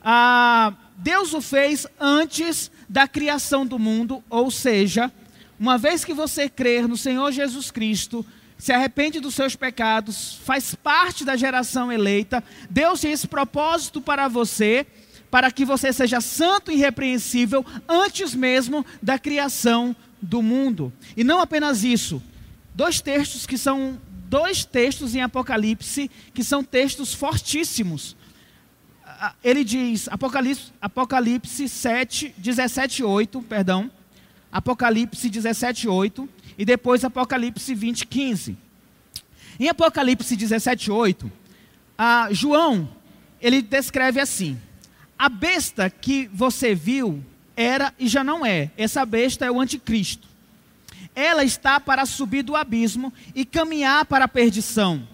ah, 0.02 0.72
Deus 0.98 1.32
o 1.32 1.40
fez 1.40 1.86
antes 1.98 2.72
da 2.88 3.06
criação 3.06 3.64
do 3.64 3.78
mundo, 3.78 4.22
ou 4.28 4.50
seja, 4.50 5.12
uma 5.58 5.78
vez 5.78 6.04
que 6.04 6.12
você 6.12 6.48
crer 6.48 6.88
no 6.88 6.96
Senhor 6.96 7.30
Jesus 7.30 7.70
Cristo, 7.70 8.26
se 8.58 8.72
arrepende 8.72 9.20
dos 9.20 9.36
seus 9.36 9.54
pecados, 9.54 10.40
faz 10.44 10.74
parte 10.74 11.24
da 11.24 11.36
geração 11.36 11.92
eleita, 11.92 12.42
Deus 12.68 13.00
tem 13.00 13.12
esse 13.12 13.28
propósito 13.28 14.00
para 14.00 14.26
você, 14.26 14.84
para 15.30 15.52
que 15.52 15.64
você 15.64 15.92
seja 15.92 16.20
santo 16.20 16.72
e 16.72 16.74
irrepreensível 16.74 17.64
antes 17.88 18.34
mesmo 18.34 18.84
da 19.00 19.20
criação 19.20 19.94
do 20.20 20.42
mundo. 20.42 20.92
E 21.16 21.22
não 21.22 21.40
apenas 21.40 21.84
isso, 21.84 22.20
dois 22.74 23.00
textos 23.00 23.46
que 23.46 23.56
são 23.56 24.00
dois 24.28 24.64
textos 24.64 25.14
em 25.14 25.22
Apocalipse 25.22 26.10
que 26.34 26.44
são 26.44 26.62
textos 26.64 27.14
fortíssimos. 27.14 28.16
Ele 29.42 29.64
diz, 29.64 30.08
Apocalipse, 30.08 30.72
Apocalipse 30.80 31.68
7, 31.68 32.34
17, 32.36 33.02
8, 33.02 33.42
perdão. 33.42 33.90
Apocalipse 34.50 35.28
17, 35.28 35.88
8 35.88 36.28
e 36.56 36.64
depois 36.64 37.04
Apocalipse 37.04 37.74
20, 37.74 38.06
15. 38.06 38.56
Em 39.60 39.68
Apocalipse 39.68 40.36
17, 40.36 40.90
8, 40.90 41.30
a 41.96 42.28
João, 42.32 42.88
ele 43.40 43.60
descreve 43.60 44.20
assim: 44.20 44.58
A 45.18 45.28
besta 45.28 45.90
que 45.90 46.30
você 46.32 46.74
viu 46.74 47.22
era 47.56 47.92
e 47.98 48.06
já 48.06 48.22
não 48.22 48.46
é. 48.46 48.70
Essa 48.76 49.04
besta 49.04 49.44
é 49.44 49.50
o 49.50 49.60
anticristo. 49.60 50.28
Ela 51.14 51.44
está 51.44 51.80
para 51.80 52.06
subir 52.06 52.42
do 52.42 52.54
abismo 52.54 53.12
e 53.34 53.44
caminhar 53.44 54.04
para 54.04 54.26
a 54.26 54.28
perdição. 54.28 55.06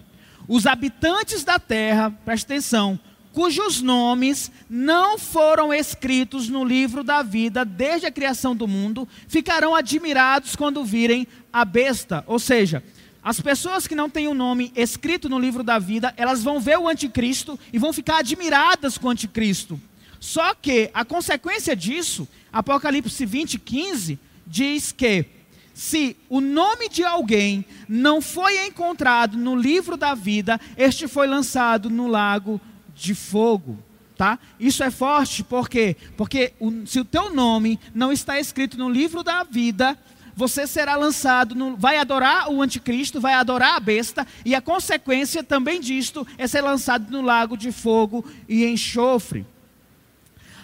Os 0.47 0.67
habitantes 0.67 1.43
da 1.43 1.57
terra, 1.57 2.11
presta 2.23 2.53
atenção, 2.53 2.99
cujos 3.35 3.81
nomes 3.81 4.49
não 4.69 5.19
foram 5.19 5.73
escritos 5.73 6.47
no 6.47 6.63
livro 6.63 7.03
da 7.03 7.21
vida 7.21 7.65
desde 7.65 8.07
a 8.07 8.11
criação 8.11 8.55
do 8.55 8.65
mundo, 8.65 9.05
ficarão 9.27 9.75
admirados 9.75 10.55
quando 10.55 10.85
virem 10.85 11.27
a 11.51 11.65
besta. 11.65 12.23
Ou 12.27 12.39
seja, 12.39 12.81
as 13.21 13.41
pessoas 13.41 13.87
que 13.87 13.93
não 13.93 14.09
têm 14.09 14.29
o 14.29 14.33
nome 14.33 14.71
escrito 14.73 15.27
no 15.27 15.37
livro 15.37 15.63
da 15.63 15.77
vida, 15.77 16.13
elas 16.15 16.41
vão 16.41 16.61
ver 16.61 16.79
o 16.79 16.87
anticristo 16.87 17.59
e 17.73 17.77
vão 17.77 17.91
ficar 17.91 18.19
admiradas 18.19 18.97
com 18.97 19.07
o 19.07 19.11
anticristo. 19.11 19.77
Só 20.17 20.55
que 20.55 20.89
a 20.93 21.03
consequência 21.03 21.75
disso, 21.75 22.25
Apocalipse 22.53 23.25
20, 23.25 23.59
15, 23.59 24.17
diz 24.47 24.93
que 24.93 25.25
se 25.73 26.15
o 26.29 26.39
nome 26.39 26.87
de 26.87 27.03
alguém 27.03 27.65
não 27.89 28.21
foi 28.21 28.65
encontrado 28.65 29.37
no 29.37 29.57
livro 29.57 29.97
da 29.97 30.15
vida, 30.15 30.57
este 30.77 31.05
foi 31.05 31.27
lançado 31.27 31.89
no 31.89 32.07
lago 32.07 32.61
de 32.95 33.13
fogo. 33.13 33.77
Tá? 34.17 34.39
Isso 34.57 34.81
é 34.81 34.89
forte 34.89 35.43
porque 35.43 35.97
porque 36.15 36.53
o, 36.57 36.87
se 36.87 37.01
o 37.01 37.05
teu 37.05 37.33
nome 37.33 37.77
não 37.93 38.13
está 38.13 38.39
escrito 38.39 38.77
no 38.77 38.89
livro 38.89 39.21
da 39.21 39.43
vida, 39.43 39.97
você 40.33 40.65
será 40.65 40.95
lançado, 40.95 41.53
no, 41.53 41.75
vai 41.75 41.97
adorar 41.97 42.49
o 42.49 42.61
anticristo, 42.61 43.19
vai 43.19 43.33
adorar 43.33 43.75
a 43.75 43.79
besta, 43.79 44.25
e 44.45 44.55
a 44.55 44.61
consequência 44.61 45.43
também 45.43 45.81
disto 45.81 46.25
é 46.37 46.47
ser 46.47 46.61
lançado 46.61 47.11
no 47.11 47.21
lago 47.21 47.57
de 47.57 47.73
fogo 47.73 48.25
e 48.47 48.65
enxofre. 48.65 49.45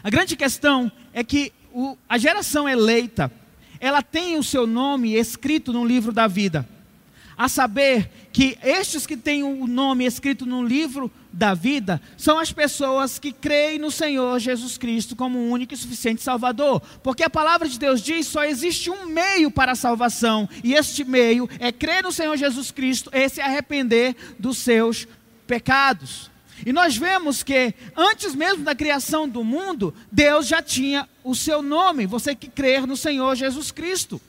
A 0.01 0.09
grande 0.09 0.38
questão 0.38 0.89
é 1.13 1.21
que 1.21 1.51
o, 1.73 1.97
a 2.07 2.17
geração 2.17 2.69
eleita, 2.69 3.29
ela 3.81 4.01
tem 4.01 4.38
o 4.38 4.43
seu 4.43 4.65
nome 4.65 5.13
escrito 5.13 5.73
no 5.73 5.85
livro 5.85 6.13
da 6.13 6.25
vida 6.25 6.67
a 7.41 7.50
saber 7.50 8.07
que 8.31 8.55
estes 8.62 9.07
que 9.07 9.17
têm 9.17 9.41
o 9.41 9.65
nome 9.65 10.05
escrito 10.05 10.45
no 10.45 10.63
livro 10.63 11.12
da 11.33 11.55
vida 11.55 12.00
são 12.15 12.38
as 12.38 12.53
pessoas 12.53 13.17
que 13.17 13.31
creem 13.31 13.79
no 13.79 13.89
Senhor 13.89 14.38
Jesus 14.38 14.77
Cristo 14.77 15.15
como 15.15 15.39
o 15.39 15.50
único 15.50 15.74
e 15.74 15.77
suficiente 15.77 16.21
Salvador. 16.21 16.83
Porque 17.01 17.24
a 17.24 17.31
palavra 17.31 17.67
de 17.67 17.79
Deus 17.79 18.00
diz 18.00 18.27
só 18.27 18.43
existe 18.43 18.91
um 18.91 19.07
meio 19.07 19.50
para 19.50 19.71
a 19.71 19.75
salvação, 19.75 20.48
e 20.63 20.75
este 20.75 21.03
meio 21.03 21.50
é 21.57 21.71
crer 21.71 22.03
no 22.03 22.12
Senhor 22.12 22.38
Jesus 22.38 22.69
Cristo 22.69 23.10
e 23.12 23.27
se 23.27 23.41
arrepender 23.41 24.15
dos 24.38 24.60
seus 24.60 25.07
pecados. 25.48 26.29
E 26.63 26.71
nós 26.71 26.95
vemos 26.95 27.41
que 27.41 27.74
antes 27.98 28.36
mesmo 28.36 28.63
da 28.63 28.75
criação 28.75 29.27
do 29.27 29.43
mundo, 29.43 29.95
Deus 30.12 30.45
já 30.45 30.62
tinha 30.62 31.10
o 31.24 31.33
seu 31.33 31.63
nome, 31.63 32.05
você 32.05 32.36
que 32.36 32.48
crer 32.48 32.86
no 32.86 32.95
Senhor 32.95 33.33
Jesus 33.33 33.71
Cristo. 33.71 34.21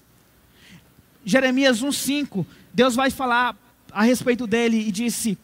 Jeremias 1.25 1.83
1,5 1.83 2.45
Deus 2.73 2.95
vai 2.95 3.11
falar 3.11 3.57
a 3.91 4.03
respeito 4.03 4.47
dele 4.47 4.89
e 4.89 4.91
disse: 4.91 5.39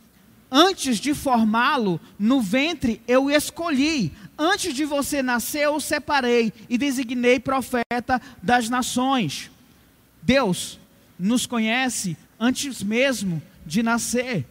Antes 0.51 0.99
de 0.99 1.15
formá-lo 1.15 2.01
no 2.19 2.41
ventre, 2.41 3.03
eu 3.07 3.31
escolhi. 3.31 4.13
Antes 4.39 4.73
de 4.73 4.85
você 4.85 5.23
nascer, 5.23 5.65
eu 5.65 5.79
separei 5.81 6.53
e 6.69 6.79
designei 6.79 7.39
profeta 7.39 8.21
das 8.43 8.69
nações. 8.69 9.51
Deus 10.23 10.79
nos 11.19 11.47
conhece 11.47 12.17
antes 12.39 12.83
mesmo 12.83 13.43
de 13.67 13.83
nascer. 13.83 14.47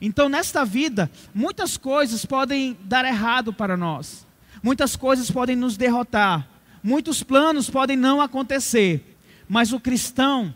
Então, 0.00 0.28
nesta 0.28 0.64
vida, 0.64 1.10
muitas 1.32 1.76
coisas 1.76 2.26
podem 2.26 2.76
dar 2.82 3.04
errado 3.04 3.52
para 3.52 3.76
nós, 3.76 4.26
muitas 4.60 4.96
coisas 4.96 5.30
podem 5.30 5.54
nos 5.54 5.76
derrotar, 5.76 6.48
muitos 6.82 7.22
planos 7.22 7.70
podem 7.70 7.96
não 7.96 8.20
acontecer, 8.20 9.16
mas 9.48 9.72
o 9.72 9.78
cristão, 9.78 10.52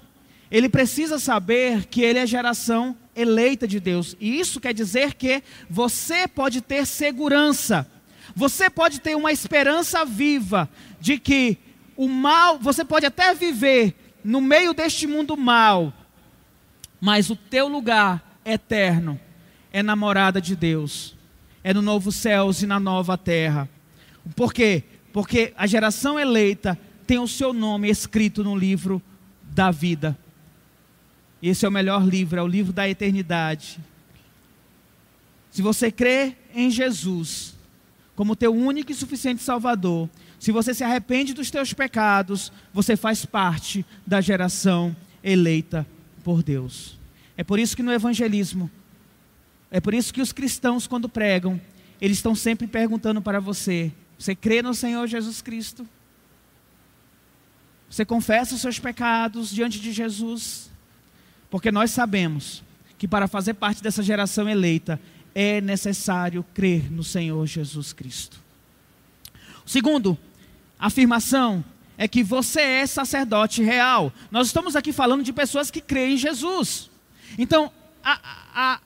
ele 0.57 0.71
precisa 0.71 1.19
saber 1.19 1.85
que 1.85 2.01
ele 2.01 2.19
é 2.19 2.27
geração 2.27 2.97
eleita 3.15 3.69
de 3.69 3.79
Deus, 3.79 4.17
e 4.19 4.41
isso 4.41 4.59
quer 4.59 4.73
dizer 4.73 5.13
que 5.13 5.43
você 5.69 6.27
pode 6.27 6.63
ter 6.63 6.87
segurança, 6.87 7.87
você 8.35 8.71
pode 8.71 8.99
ter 8.99 9.15
uma 9.15 9.31
esperança 9.31 10.03
viva 10.07 10.67
de 10.99 11.19
que 11.19 11.59
o 11.95 12.09
mal, 12.09 12.59
você 12.59 12.87
pode 12.87 13.05
até 13.05 13.35
viver 13.35 13.95
no 14.25 14.41
meio 14.41 14.73
deste 14.73 15.07
mundo 15.07 15.37
mal, 15.37 15.93
mas 16.99 17.29
o 17.29 17.37
teu 17.37 17.69
lugar 17.69 18.41
eterno 18.43 19.21
é 19.71 19.83
na 19.83 19.95
morada 19.95 20.41
de 20.41 20.57
Deus, 20.57 21.15
é 21.63 21.75
no 21.75 21.83
novo 21.83 22.11
céus 22.11 22.63
e 22.63 22.67
na 22.67 22.81
nova 22.81 23.19
terra. 23.19 23.69
Por 24.35 24.55
quê? 24.55 24.85
Porque 25.13 25.53
a 25.55 25.67
geração 25.67 26.19
eleita 26.19 26.79
tem 27.07 27.19
o 27.19 27.29
seu 27.29 27.53
nome 27.53 27.91
escrito 27.91 28.43
no 28.43 28.57
livro 28.57 29.03
da 29.43 29.71
vida. 29.71 30.17
Esse 31.49 31.65
é 31.65 31.69
o 31.69 31.73
melhor 31.73 32.05
livro, 32.07 32.39
é 32.39 32.43
o 32.43 32.47
livro 32.47 32.73
da 32.73 32.89
eternidade. 32.89 33.79
Se 35.51 35.63
você 35.63 35.91
crê 35.91 36.35
em 36.55 36.71
Jesus 36.71 37.55
como 38.15 38.35
teu 38.35 38.55
único 38.55 38.91
e 38.91 38.95
suficiente 38.95 39.43
Salvador, 39.43 40.09
se 40.39 40.51
você 40.51 40.73
se 40.73 40.83
arrepende 40.83 41.35
dos 41.35 41.51
teus 41.51 41.73
pecados, 41.73 42.53
você 42.73 42.97
faz 42.97 43.25
parte 43.25 43.85
da 44.07 44.21
geração 44.21 44.95
eleita 45.23 45.87
por 46.25 46.43
Deus. 46.43 46.99
É 47.37 47.45
por 47.45 47.59
isso 47.59 47.77
que 47.77 47.83
no 47.83 47.93
evangelismo 47.93 48.71
é 49.71 49.81
por 49.81 49.95
isso 49.95 50.13
que 50.15 50.23
os 50.23 50.33
cristãos, 50.33 50.87
quando 50.87 51.09
pregam, 51.09 51.61
eles 52.01 52.19
estão 52.19 52.35
sempre 52.35 52.67
perguntando 52.67 53.21
para 53.21 53.41
você: 53.41 53.93
você 54.19 54.35
crê 54.35 54.63
no 54.63 54.75
Senhor 54.75 55.07
Jesus 55.07 55.43
Cristo? 55.43 55.87
Você 57.91 58.05
confessa 58.05 58.55
os 58.55 58.61
seus 58.61 58.79
pecados 58.79 59.51
diante 59.51 59.81
de 59.81 59.93
Jesus? 59.93 60.71
Porque 61.51 61.71
nós 61.71 61.91
sabemos 61.91 62.63
que 62.99 63.07
para 63.07 63.29
fazer 63.29 63.55
parte 63.55 63.83
dessa 63.83 64.03
geração 64.03 64.49
eleita 64.49 65.01
é 65.35 65.61
necessário 65.61 66.45
crer 66.55 66.91
no 66.91 67.05
Senhor 67.05 67.47
Jesus 67.47 67.93
Cristo. 67.93 68.41
Segundo, 69.65 70.17
afirmação 70.79 71.65
é 71.99 72.07
que 72.07 72.23
você 72.23 72.61
é 72.61 72.87
sacerdote 72.87 73.63
real. 73.63 74.13
Nós 74.31 74.47
estamos 74.47 74.77
aqui 74.77 74.93
falando 74.93 75.23
de 75.23 75.33
pessoas 75.33 75.71
que 75.71 75.81
creem 75.81 76.15
em 76.15 76.19
Jesus. 76.19 76.91
Então, 77.39 77.71
a, 78.03 78.21
a, 78.55 78.81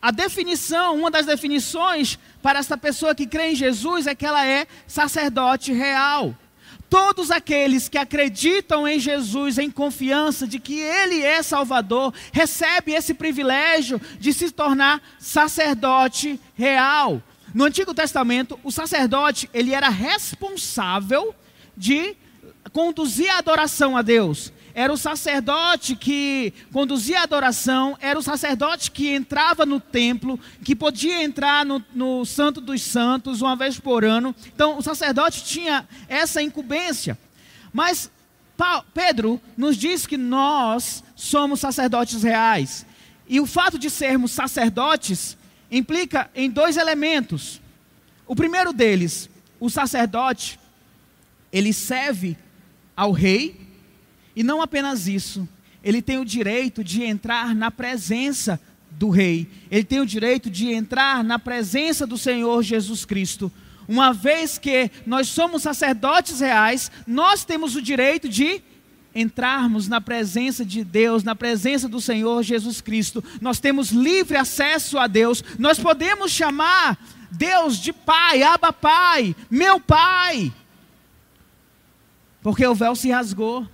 a 0.00 0.10
definição, 0.10 0.96
uma 0.96 1.10
das 1.10 1.26
definições 1.26 2.18
para 2.42 2.58
esta 2.58 2.76
pessoa 2.76 3.14
que 3.14 3.26
crê 3.26 3.50
em 3.50 3.54
Jesus 3.54 4.06
é 4.06 4.14
que 4.14 4.24
ela 4.24 4.46
é 4.46 4.66
sacerdote 4.86 5.72
real. 5.72 6.34
Todos 6.90 7.30
aqueles 7.30 7.88
que 7.88 7.96
acreditam 7.96 8.86
em 8.86 8.98
Jesus 8.98 9.58
em 9.58 9.70
confiança 9.70 10.44
de 10.46 10.58
que 10.58 10.80
Ele 10.80 11.22
é 11.22 11.40
Salvador, 11.40 12.12
recebe 12.32 12.92
esse 12.92 13.14
privilégio 13.14 14.00
de 14.18 14.32
se 14.32 14.50
tornar 14.50 15.00
sacerdote 15.16 16.38
real. 16.54 17.22
No 17.54 17.64
Antigo 17.64 17.94
Testamento, 17.94 18.58
o 18.62 18.70
sacerdote 18.70 19.48
ele 19.52 19.72
era 19.72 19.88
responsável 19.88 21.34
de 21.76 22.16
conduzir 22.72 23.30
a 23.30 23.38
adoração 23.38 23.96
a 23.96 24.02
Deus 24.02 24.52
era 24.74 24.92
o 24.92 24.96
sacerdote 24.96 25.96
que 25.96 26.52
conduzia 26.72 27.20
a 27.20 27.22
adoração, 27.24 27.96
era 28.00 28.18
o 28.18 28.22
sacerdote 28.22 28.90
que 28.90 29.08
entrava 29.08 29.66
no 29.66 29.80
templo, 29.80 30.38
que 30.64 30.76
podia 30.76 31.22
entrar 31.22 31.64
no, 31.64 31.84
no 31.94 32.24
Santo 32.24 32.60
dos 32.60 32.82
Santos 32.82 33.42
uma 33.42 33.56
vez 33.56 33.78
por 33.78 34.04
ano. 34.04 34.34
Então, 34.46 34.78
o 34.78 34.82
sacerdote 34.82 35.44
tinha 35.44 35.88
essa 36.08 36.42
incumbência. 36.42 37.18
Mas 37.72 38.10
Pedro 38.92 39.40
nos 39.56 39.76
diz 39.76 40.06
que 40.06 40.16
nós 40.16 41.02
somos 41.16 41.60
sacerdotes 41.60 42.22
reais. 42.22 42.86
E 43.28 43.40
o 43.40 43.46
fato 43.46 43.78
de 43.78 43.88
sermos 43.88 44.32
sacerdotes 44.32 45.36
implica 45.70 46.30
em 46.34 46.50
dois 46.50 46.76
elementos. 46.76 47.60
O 48.26 48.36
primeiro 48.36 48.72
deles, 48.72 49.30
o 49.58 49.70
sacerdote, 49.70 50.58
ele 51.52 51.72
serve 51.72 52.36
ao 52.96 53.12
rei 53.12 53.69
e 54.34 54.42
não 54.42 54.62
apenas 54.62 55.06
isso, 55.06 55.48
ele 55.82 56.02
tem 56.02 56.18
o 56.18 56.24
direito 56.24 56.84
de 56.84 57.02
entrar 57.02 57.54
na 57.54 57.70
presença 57.70 58.60
do 58.90 59.08
Rei, 59.08 59.48
ele 59.70 59.84
tem 59.84 60.00
o 60.00 60.06
direito 60.06 60.50
de 60.50 60.72
entrar 60.72 61.24
na 61.24 61.38
presença 61.38 62.06
do 62.06 62.18
Senhor 62.18 62.62
Jesus 62.62 63.04
Cristo. 63.04 63.50
Uma 63.88 64.12
vez 64.12 64.58
que 64.58 64.90
nós 65.06 65.28
somos 65.28 65.62
sacerdotes 65.62 66.40
reais, 66.40 66.90
nós 67.06 67.44
temos 67.44 67.74
o 67.74 67.82
direito 67.82 68.28
de 68.28 68.62
entrarmos 69.14 69.88
na 69.88 70.00
presença 70.00 70.64
de 70.64 70.84
Deus, 70.84 71.24
na 71.24 71.34
presença 71.34 71.88
do 71.88 72.00
Senhor 72.00 72.42
Jesus 72.42 72.80
Cristo. 72.80 73.22
Nós 73.40 73.58
temos 73.58 73.90
livre 73.90 74.36
acesso 74.36 74.98
a 74.98 75.06
Deus, 75.06 75.42
nós 75.58 75.78
podemos 75.78 76.30
chamar 76.30 76.98
Deus 77.30 77.78
de 77.78 77.92
Pai, 77.92 78.42
Abba 78.42 78.72
Pai, 78.72 79.34
meu 79.50 79.80
Pai, 79.80 80.52
porque 82.42 82.66
o 82.66 82.74
véu 82.74 82.94
se 82.94 83.10
rasgou. 83.10 83.66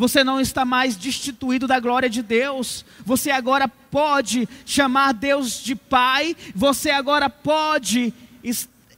Você 0.00 0.24
não 0.24 0.40
está 0.40 0.64
mais 0.64 0.96
destituído 0.96 1.66
da 1.66 1.78
glória 1.78 2.08
de 2.08 2.22
Deus. 2.22 2.86
Você 3.04 3.30
agora 3.30 3.68
pode 3.68 4.48
chamar 4.64 5.12
Deus 5.12 5.62
de 5.62 5.74
Pai. 5.76 6.34
Você 6.54 6.88
agora 6.88 7.28
pode 7.28 8.14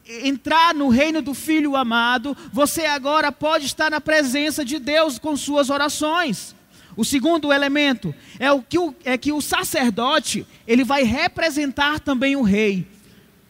entrar 0.06 0.72
no 0.72 0.88
reino 0.88 1.20
do 1.20 1.34
Filho 1.34 1.74
amado. 1.74 2.36
Você 2.52 2.86
agora 2.86 3.32
pode 3.32 3.66
estar 3.66 3.90
na 3.90 4.00
presença 4.00 4.64
de 4.64 4.78
Deus 4.78 5.18
com 5.18 5.36
suas 5.36 5.70
orações. 5.70 6.54
O 6.96 7.04
segundo 7.04 7.52
elemento 7.52 8.14
é 8.38 8.52
o 8.52 8.62
que 8.62 8.78
o, 8.78 8.94
é 9.04 9.18
que 9.18 9.32
o 9.32 9.40
sacerdote 9.40 10.46
ele 10.68 10.84
vai 10.84 11.02
representar 11.02 11.98
também 11.98 12.36
o 12.36 12.42
rei. 12.42 12.86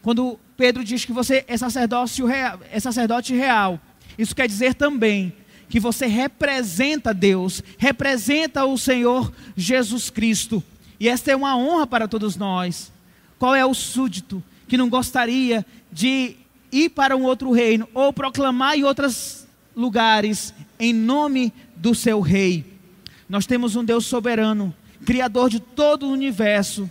Quando 0.00 0.40
Pedro 0.56 0.82
diz 0.82 1.04
que 1.04 1.12
você 1.12 1.44
é 1.46 1.52
é 1.52 1.58
sacerdote 1.58 3.34
real, 3.34 3.78
isso 4.16 4.34
quer 4.34 4.48
dizer 4.48 4.72
também 4.72 5.34
que 5.72 5.80
você 5.80 6.04
representa 6.04 7.14
Deus, 7.14 7.62
representa 7.78 8.62
o 8.66 8.76
Senhor 8.76 9.32
Jesus 9.56 10.10
Cristo. 10.10 10.62
E 11.00 11.08
esta 11.08 11.30
é 11.30 11.34
uma 11.34 11.56
honra 11.56 11.86
para 11.86 12.06
todos 12.06 12.36
nós. 12.36 12.92
Qual 13.38 13.54
é 13.54 13.64
o 13.64 13.72
súdito 13.72 14.44
que 14.68 14.76
não 14.76 14.90
gostaria 14.90 15.64
de 15.90 16.36
ir 16.70 16.90
para 16.90 17.16
um 17.16 17.22
outro 17.22 17.50
reino 17.52 17.88
ou 17.94 18.12
proclamar 18.12 18.76
em 18.76 18.84
outros 18.84 19.46
lugares 19.74 20.52
em 20.78 20.92
nome 20.92 21.50
do 21.74 21.94
seu 21.94 22.20
rei? 22.20 22.66
Nós 23.26 23.46
temos 23.46 23.74
um 23.74 23.82
Deus 23.82 24.04
soberano, 24.04 24.74
criador 25.06 25.48
de 25.48 25.58
todo 25.58 26.04
o 26.04 26.12
universo 26.12 26.86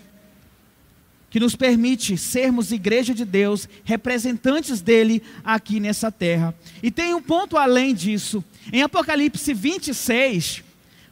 que 1.30 1.40
nos 1.40 1.56
permite 1.56 2.18
sermos 2.18 2.72
igreja 2.72 3.14
de 3.14 3.26
Deus, 3.26 3.70
representantes 3.86 4.82
dele 4.82 5.22
aqui 5.46 5.80
nessa 5.80 6.12
terra. 6.12 6.54
E 6.82 6.90
tem 6.90 7.14
um 7.14 7.22
ponto 7.22 7.58
além 7.58 7.94
disso. 7.94 8.44
Em 8.72 8.82
Apocalipse 8.82 9.54
26, 9.54 10.64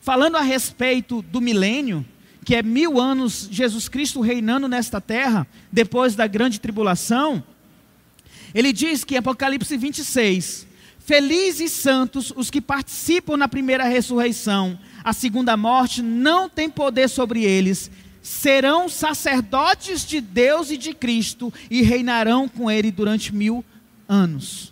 falando 0.02 0.36
a 0.38 0.42
respeito 0.42 1.22
do 1.22 1.40
milênio, 1.40 2.06
que 2.44 2.56
é 2.56 2.64
mil 2.64 3.00
anos 3.00 3.48
Jesus 3.52 3.88
Cristo 3.88 4.22
reinando 4.22 4.68
nesta 4.68 5.00
terra, 5.00 5.48
depois 5.72 6.16
da 6.16 6.28
grande 6.28 6.60
tribulação, 6.60 7.44
ele 8.54 8.74
diz 8.74 9.04
que 9.04 9.16
em 9.16 9.18
Apocalipse 9.18 9.78
26, 9.78 10.68
Felizes 11.10 11.72
santos 11.72 12.32
os 12.36 12.52
que 12.52 12.62
participam 12.62 13.36
na 13.36 13.48
primeira 13.48 13.84
ressurreição, 13.84 14.78
a 15.04 15.12
segunda 15.12 15.58
morte 15.58 16.04
não 16.04 16.48
tem 16.48 16.70
poder 16.70 17.10
sobre 17.10 17.44
eles, 17.44 17.90
serão 18.22 18.88
sacerdotes 18.88 20.06
de 20.06 20.22
Deus 20.22 20.70
e 20.70 20.78
de 20.78 20.94
Cristo 20.94 21.52
e 21.68 21.82
reinarão 21.82 22.48
com 22.48 22.70
ele 22.70 22.92
durante 22.92 23.34
mil 23.34 23.66
anos. 24.08 24.72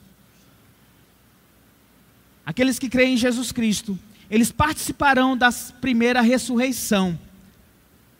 Aqueles 2.47 2.79
que 2.79 2.87
creem 2.87 3.15
em 3.15 3.17
Jesus 3.17 3.51
Cristo, 3.51 3.99
eles 4.31 4.53
participarão 4.53 5.35
da 5.35 5.51
primeira 5.81 6.21
ressurreição 6.21 7.19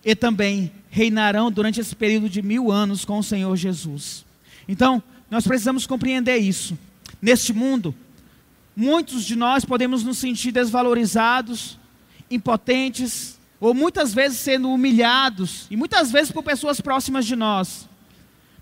e 0.04 0.14
também 0.14 0.70
reinarão 0.90 1.50
durante 1.50 1.80
esse 1.80 1.96
período 1.96 2.28
de 2.28 2.42
mil 2.42 2.70
anos 2.70 3.06
com 3.06 3.20
o 3.20 3.24
Senhor 3.24 3.56
Jesus. 3.56 4.26
Então, 4.68 5.02
nós 5.32 5.48
precisamos 5.48 5.88
compreender 5.88 6.36
isso. 6.40 6.78
Neste 7.22 7.54
mundo, 7.54 7.96
muitos 8.76 9.24
de 9.24 9.34
nós 9.38 9.64
podemos 9.64 10.04
nos 10.04 10.18
sentir 10.18 10.52
desvalorizados, 10.52 11.80
impotentes, 12.30 13.40
ou 13.62 13.74
muitas 13.74 14.14
vezes 14.14 14.40
sendo 14.40 14.70
humilhados, 14.70 15.68
e 15.72 15.78
muitas 15.78 16.12
vezes 16.12 16.34
por 16.34 16.44
pessoas 16.44 16.82
próximas 16.82 17.26
de 17.26 17.38
nós. 17.38 17.88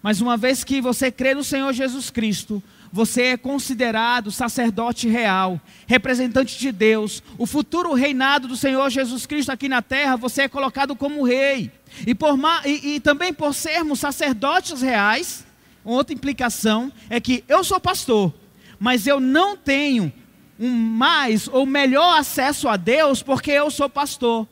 Mas 0.04 0.21
uma 0.21 0.38
vez 0.38 0.63
que 0.63 0.80
você 0.80 1.10
crê 1.10 1.34
no 1.34 1.43
Senhor 1.43 1.73
Jesus 1.73 2.12
Cristo, 2.12 2.62
você 2.95 3.23
é 3.23 3.38
considerado 3.38 4.31
sacerdote 4.31 5.10
real, 5.10 5.60
representante 5.86 6.58
de 6.58 6.71
Deus. 6.71 7.21
O 7.38 7.45
futuro 7.45 7.93
reinado 7.93 8.47
do 8.47 8.55
Senhor 8.55 8.89
Jesus 8.89 9.25
Cristo 9.25 9.51
aqui 9.51 9.67
na 9.67 9.81
terra, 9.81 10.15
você 10.15 10.43
é 10.43 10.47
colocado 10.47 10.95
como 10.95 11.21
rei. 11.25 11.69
E, 12.08 12.15
por, 12.15 12.39
e, 12.63 12.95
e 12.95 12.99
também 13.01 13.34
por 13.34 13.53
sermos 13.53 13.99
sacerdotes 13.99 14.81
reais, 14.81 15.45
outra 15.84 16.13
implicação 16.13 16.89
é 17.10 17.19
que 17.19 17.43
eu 17.49 17.65
sou 17.65 17.81
pastor, 17.81 18.34
mas 18.79 19.05
eu 19.05 19.19
não 19.19 19.58
tenho 19.58 20.10
um 20.58 20.71
mais 20.71 21.49
ou 21.49 21.65
melhor 21.65 22.17
acesso 22.17 22.69
a 22.69 22.77
Deus 22.77 23.21
porque 23.21 23.51
eu 23.51 23.69
sou 23.69 23.89
pastor. 23.89 24.47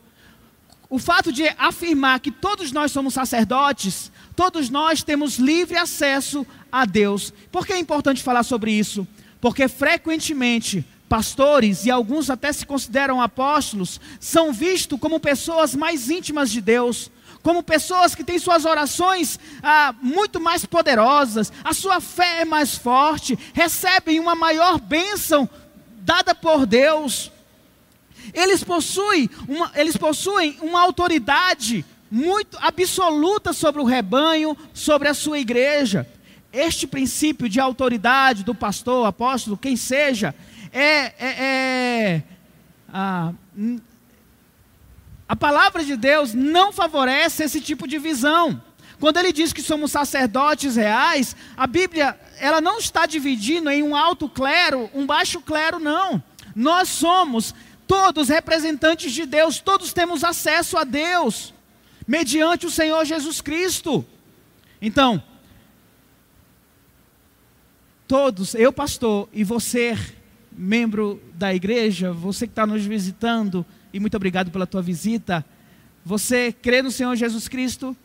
O 0.90 1.00
fato 1.00 1.32
de 1.32 1.48
afirmar 1.58 2.20
que 2.20 2.30
todos 2.30 2.74
nós 2.74 2.92
somos 2.92 3.14
sacerdotes, 3.14 4.12
todos 4.36 4.70
nós 4.70 5.02
temos 5.02 5.38
livre 5.38 5.78
acesso 5.78 6.46
a 6.74 6.86
Deus. 6.86 7.32
Por 7.52 7.68
que 7.68 7.74
é 7.74 7.78
importante 7.78 8.24
falar 8.24 8.42
sobre 8.42 8.72
isso? 8.72 9.08
Porque 9.40 9.68
frequentemente 9.68 10.84
pastores 11.08 11.86
e 11.86 11.92
alguns 11.92 12.32
até 12.32 12.52
se 12.52 12.66
consideram 12.66 13.22
apóstolos 13.22 14.02
são 14.20 14.52
vistos 14.52 15.00
como 15.00 15.20
pessoas 15.20 15.76
mais 15.76 16.10
íntimas 16.10 16.50
de 16.50 16.60
Deus, 16.60 17.12
como 17.44 17.62
pessoas 17.62 18.16
que 18.16 18.24
têm 18.24 18.40
suas 18.40 18.66
orações 18.66 19.40
ah, 19.62 19.94
muito 20.02 20.40
mais 20.40 20.66
poderosas, 20.66 21.54
a 21.64 21.74
sua 21.74 22.02
fé 22.02 22.42
é 22.42 22.46
mais 22.46 22.76
forte, 22.76 23.38
recebem 23.54 24.20
uma 24.20 24.34
maior 24.34 24.80
bênção 24.80 25.48
dada 26.00 26.34
por 26.34 26.66
Deus. 26.66 27.32
Eles 28.34 28.64
possuem 28.64 29.30
uma, 29.48 29.72
eles 29.76 29.96
possuem 29.96 30.58
uma 30.62 30.82
autoridade 30.82 31.86
muito 32.10 32.58
absoluta 32.60 33.54
sobre 33.54 33.82
o 33.82 33.86
rebanho, 33.86 34.58
sobre 34.74 35.08
a 35.10 35.14
sua 35.14 35.38
igreja. 35.38 36.08
Este 36.54 36.86
princípio 36.86 37.50
de 37.50 37.60
autoridade 37.60 38.44
do 38.44 38.54
pastor, 38.54 39.08
apóstolo, 39.08 39.58
quem 39.58 39.76
seja, 39.76 40.36
é, 40.72 40.82
é, 40.82 41.14
é 41.20 42.24
a, 42.94 43.34
a 45.28 45.36
palavra 45.36 45.84
de 45.84 45.96
Deus 45.96 46.36
não 46.36 46.72
favorece 46.72 47.44
esse 47.44 47.60
tipo 47.60 47.88
de 47.88 47.98
visão. 47.98 48.62
Quando 49.00 49.18
ele 49.18 49.34
diz 49.34 49.52
que 49.52 49.64
somos 49.64 49.92
sacerdotes 49.92 50.76
reais, 50.76 51.36
a 51.58 51.66
Bíblia 51.66 52.18
ela 52.40 52.62
não 52.62 52.78
está 52.78 53.08
dividindo 53.08 53.70
em 53.70 53.82
um 53.82 53.96
alto 53.96 54.30
clero, 54.30 54.90
um 54.94 55.06
baixo 55.08 55.42
clero, 55.42 55.80
não. 55.80 56.24
Nós 56.56 56.88
somos 56.90 57.54
todos 57.88 58.30
representantes 58.30 59.12
de 59.12 59.26
Deus, 59.26 59.60
todos 59.60 59.92
temos 59.92 60.24
acesso 60.24 60.78
a 60.78 60.84
Deus, 60.84 61.54
mediante 62.08 62.66
o 62.66 62.72
Senhor 62.72 63.04
Jesus 63.06 63.42
Cristo. 63.42 64.06
Então, 64.82 65.22
todos, 68.14 68.54
eu 68.54 68.72
pastor 68.72 69.28
e 69.34 69.44
você, 69.44 69.98
membro 70.52 71.20
da 71.34 71.52
igreja, 71.52 72.14
você 72.14 72.46
que 72.46 72.52
está 72.52 72.64
nos 72.64 72.86
visitando, 72.86 73.66
e 73.92 74.00
muito 74.00 74.16
obrigado 74.16 74.52
pela 74.52 74.68
tua 74.68 74.84
visita. 74.84 75.44
Você 76.06 76.52
crê 76.52 76.84
no 76.84 76.92
Senhor 76.92 77.16
Jesus 77.16 77.48
Cristo, 77.48 77.98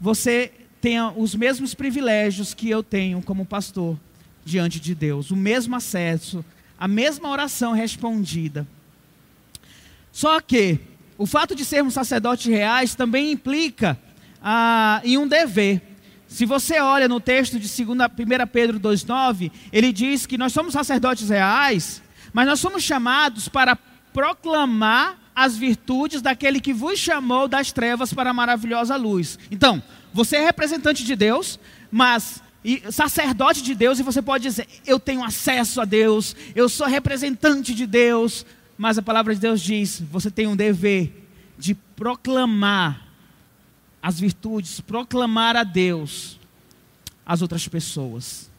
você 0.00 0.50
tenha 0.80 1.10
os 1.10 1.34
mesmos 1.34 1.74
privilégios 1.74 2.54
que 2.54 2.70
eu 2.70 2.82
tenho 2.82 3.20
como 3.20 3.44
pastor 3.44 3.98
diante 4.42 4.80
de 4.80 4.94
Deus, 4.94 5.30
o 5.30 5.36
mesmo 5.36 5.76
acesso, 5.76 6.42
a 6.80 6.88
mesma 6.88 7.28
oração 7.28 7.74
respondida. 7.74 8.66
Só 10.10 10.40
que 10.40 10.80
o 11.18 11.26
fato 11.26 11.54
de 11.54 11.66
sermos 11.66 11.92
sacerdotes 11.92 12.46
reais 12.46 12.94
também 12.94 13.32
implica 13.32 13.98
ah, 14.42 15.02
em 15.04 15.18
um 15.18 15.28
dever. 15.28 15.91
Se 16.32 16.46
você 16.46 16.80
olha 16.80 17.06
no 17.06 17.20
texto 17.20 17.60
de 17.60 17.68
2, 17.68 17.80
1 17.80 18.46
Pedro 18.50 18.80
2,9, 18.80 19.52
ele 19.70 19.92
diz 19.92 20.24
que 20.24 20.38
nós 20.38 20.50
somos 20.50 20.72
sacerdotes 20.72 21.28
reais, 21.28 22.02
mas 22.32 22.46
nós 22.46 22.58
somos 22.58 22.82
chamados 22.82 23.50
para 23.50 23.76
proclamar 24.14 25.18
as 25.36 25.58
virtudes 25.58 26.22
daquele 26.22 26.58
que 26.58 26.72
vos 26.72 26.98
chamou 26.98 27.46
das 27.46 27.70
trevas 27.70 28.14
para 28.14 28.30
a 28.30 28.32
maravilhosa 28.32 28.96
luz. 28.96 29.38
Então, 29.50 29.82
você 30.10 30.36
é 30.36 30.44
representante 30.46 31.04
de 31.04 31.14
Deus, 31.14 31.60
mas 31.90 32.42
sacerdote 32.90 33.62
de 33.62 33.74
Deus, 33.74 33.98
e 33.98 34.02
você 34.02 34.22
pode 34.22 34.44
dizer: 34.44 34.66
Eu 34.86 34.98
tenho 34.98 35.22
acesso 35.22 35.82
a 35.82 35.84
Deus, 35.84 36.34
eu 36.54 36.66
sou 36.66 36.86
representante 36.86 37.74
de 37.74 37.86
Deus. 37.86 38.46
Mas 38.78 38.96
a 38.96 39.02
palavra 39.02 39.34
de 39.34 39.40
Deus 39.40 39.60
diz: 39.60 40.02
você 40.10 40.30
tem 40.30 40.46
um 40.46 40.56
dever 40.56 41.28
de 41.58 41.74
proclamar 41.74 43.01
as 44.02 44.18
virtudes, 44.18 44.80
proclamar 44.80 45.56
a 45.56 45.62
Deus 45.62 46.38
as 47.24 47.40
outras 47.40 47.68
pessoas. 47.68 48.50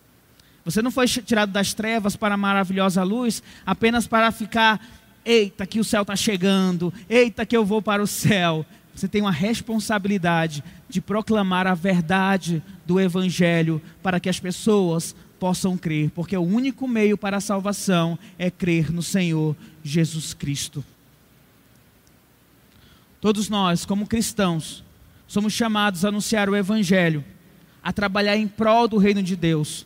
Você 0.64 0.82
não 0.82 0.92
foi 0.92 1.06
tirado 1.08 1.52
das 1.52 1.74
trevas 1.74 2.16
para 2.16 2.36
a 2.36 2.38
maravilhosa 2.38 3.04
luz 3.04 3.44
apenas 3.66 4.08
para 4.08 4.32
ficar 4.32 4.80
Eita, 5.26 5.66
que 5.66 5.80
o 5.80 5.84
céu 5.84 6.02
está 6.02 6.16
chegando. 6.16 6.94
Eita, 7.10 7.46
que 7.46 7.56
eu 7.56 7.66
vou 7.66 7.82
para 7.82 8.04
o 8.04 8.08
céu. 8.08 8.66
Você 8.94 9.08
tem 9.08 9.22
uma 9.22 9.32
responsabilidade 9.32 10.64
de 10.90 11.02
proclamar 11.02 11.66
a 11.66 11.74
verdade 11.74 12.62
do 12.86 13.00
Evangelho 13.00 13.82
para 14.02 14.20
que 14.20 14.30
as 14.30 14.40
pessoas 14.40 15.16
possam 15.40 15.78
crer, 15.78 16.10
porque 16.12 16.38
o 16.38 16.42
único 16.42 16.88
meio 16.88 17.18
para 17.18 17.38
a 17.38 17.42
salvação 17.42 18.18
é 18.38 18.50
crer 18.50 18.92
no 18.92 19.02
Senhor 19.02 19.56
Jesus 19.84 20.34
Cristo. 20.34 20.86
Todos 23.20 23.50
nós, 23.50 23.86
como 23.86 24.08
cristãos, 24.08 24.83
somos 25.34 25.52
chamados 25.52 26.06
a 26.06 26.10
anunciar 26.10 26.48
o 26.48 26.56
Evangelho, 26.56 27.26
a 27.82 27.92
trabalhar 27.92 28.38
em 28.38 28.48
prol 28.48 28.88
do 28.88 29.00
reino 29.00 29.24
de 29.24 29.36
Deus. 29.36 29.84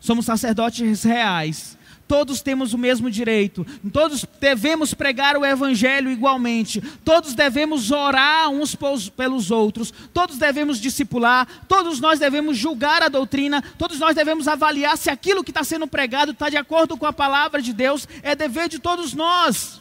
Somos 0.00 0.26
sacerdotes 0.26 1.04
reais. 1.04 1.78
Todos 2.08 2.40
temos 2.42 2.74
o 2.74 2.78
mesmo 2.78 3.08
direito, 3.08 3.64
todos 3.92 4.26
devemos 4.40 4.92
pregar 4.92 5.36
o 5.36 5.46
Evangelho 5.46 6.10
igualmente, 6.10 6.80
todos 7.04 7.34
devemos 7.34 7.92
orar 7.92 8.48
uns 8.50 8.76
pelos 9.16 9.52
outros, 9.52 9.94
todos 10.12 10.36
devemos 10.36 10.80
discipular, 10.80 11.46
todos 11.68 12.00
nós 12.00 12.18
devemos 12.18 12.58
julgar 12.58 13.00
a 13.00 13.08
doutrina, 13.08 13.62
todos 13.78 14.00
nós 14.00 14.16
devemos 14.16 14.48
avaliar 14.48 14.98
se 14.98 15.08
aquilo 15.08 15.44
que 15.44 15.52
está 15.52 15.62
sendo 15.62 15.86
pregado 15.86 16.32
está 16.32 16.50
de 16.50 16.56
acordo 16.56 16.96
com 16.96 17.06
a 17.06 17.12
palavra 17.12 17.62
de 17.62 17.72
Deus, 17.72 18.08
é 18.24 18.34
dever 18.34 18.68
de 18.68 18.80
todos 18.80 19.14
nós. 19.14 19.80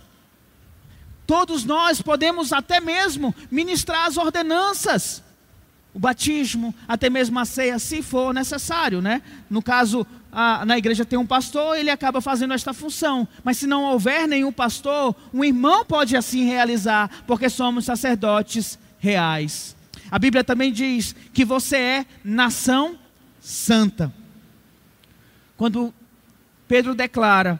Todos 1.29 1.63
nós 1.63 2.01
podemos 2.01 2.51
até 2.51 2.79
mesmo 2.79 3.35
ministrar 3.51 4.07
as 4.07 4.17
ordenanças 4.17 5.21
o 5.93 5.99
batismo, 5.99 6.73
até 6.87 7.07
mesmo 7.07 7.37
a 7.37 7.45
ceia, 7.45 7.77
se 7.77 8.01
for 8.01 8.33
necessário, 8.33 8.99
né? 8.99 9.21
No 9.47 9.61
caso, 9.61 10.07
a, 10.31 10.65
na 10.65 10.75
igreja 10.75 11.05
tem 11.05 11.19
um 11.19 11.27
pastor, 11.27 11.77
ele 11.77 11.91
acaba 11.91 12.19
fazendo 12.19 12.55
esta 12.55 12.73
função. 12.73 13.27
Mas 13.43 13.57
se 13.57 13.67
não 13.67 13.83
houver 13.83 14.27
nenhum 14.27 14.51
pastor, 14.51 15.15
um 15.31 15.43
irmão 15.43 15.85
pode 15.85 16.17
assim 16.17 16.45
realizar, 16.45 17.23
porque 17.27 17.47
somos 17.47 17.85
sacerdotes 17.85 18.79
reais. 18.97 19.75
A 20.09 20.17
Bíblia 20.17 20.43
também 20.43 20.71
diz 20.71 21.15
que 21.31 21.45
você 21.45 21.77
é 21.77 22.05
nação 22.23 22.97
santa. 23.39 24.11
Quando 25.55 25.93
Pedro 26.67 26.95
declara 26.95 27.59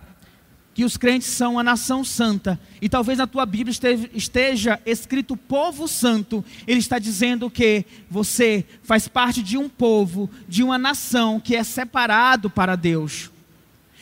que 0.80 0.86
os 0.86 0.96
crentes 0.96 1.28
são 1.28 1.60
a 1.60 1.64
nação 1.64 2.06
santa, 2.06 2.58
e 2.82 2.88
talvez 2.88 3.18
na 3.18 3.28
tua 3.28 3.46
Bíblia 3.46 3.76
esteja 4.14 4.80
escrito 4.86 5.36
povo 5.36 5.90
santo, 5.90 6.42
ele 6.66 6.80
está 6.80 6.98
dizendo 6.98 7.50
que 7.50 7.86
você 8.10 8.64
faz 8.82 9.06
parte 9.06 9.44
de 9.44 9.58
um 9.58 9.68
povo, 9.68 10.30
de 10.48 10.64
uma 10.64 10.78
nação 10.78 11.38
que 11.38 11.54
é 11.54 11.66
separado 11.66 12.50
para 12.50 12.78
Deus. 12.78 13.30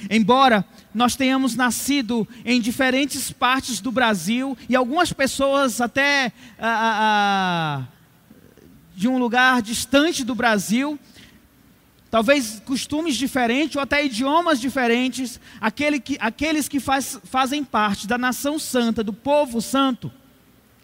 Embora 0.08 0.64
nós 0.94 1.16
tenhamos 1.16 1.56
nascido 1.56 2.28
em 2.46 2.62
diferentes 2.62 3.32
partes 3.32 3.82
do 3.82 3.92
Brasil, 3.92 4.56
e 4.70 4.76
algumas 4.76 5.12
pessoas 5.12 5.82
até 5.82 6.32
ah, 6.60 6.68
ah, 6.68 7.00
ah 7.00 7.88
de 8.96 9.08
um 9.08 9.18
lugar 9.18 9.64
distante 9.64 10.24
do 10.24 10.36
Brasil, 10.36 11.00
talvez 12.18 12.60
costumes 12.66 13.16
diferentes 13.16 13.76
ou 13.76 13.82
até 13.84 14.04
idiomas 14.04 14.60
diferentes, 14.60 15.40
aquele 15.62 16.00
que, 16.00 16.18
aqueles 16.20 16.68
que 16.68 16.80
faz, 16.80 17.20
fazem 17.24 17.64
parte 17.64 18.08
da 18.08 18.18
nação 18.18 18.58
santa, 18.58 19.04
do 19.04 19.14
povo 19.14 19.62
santo, 19.62 20.12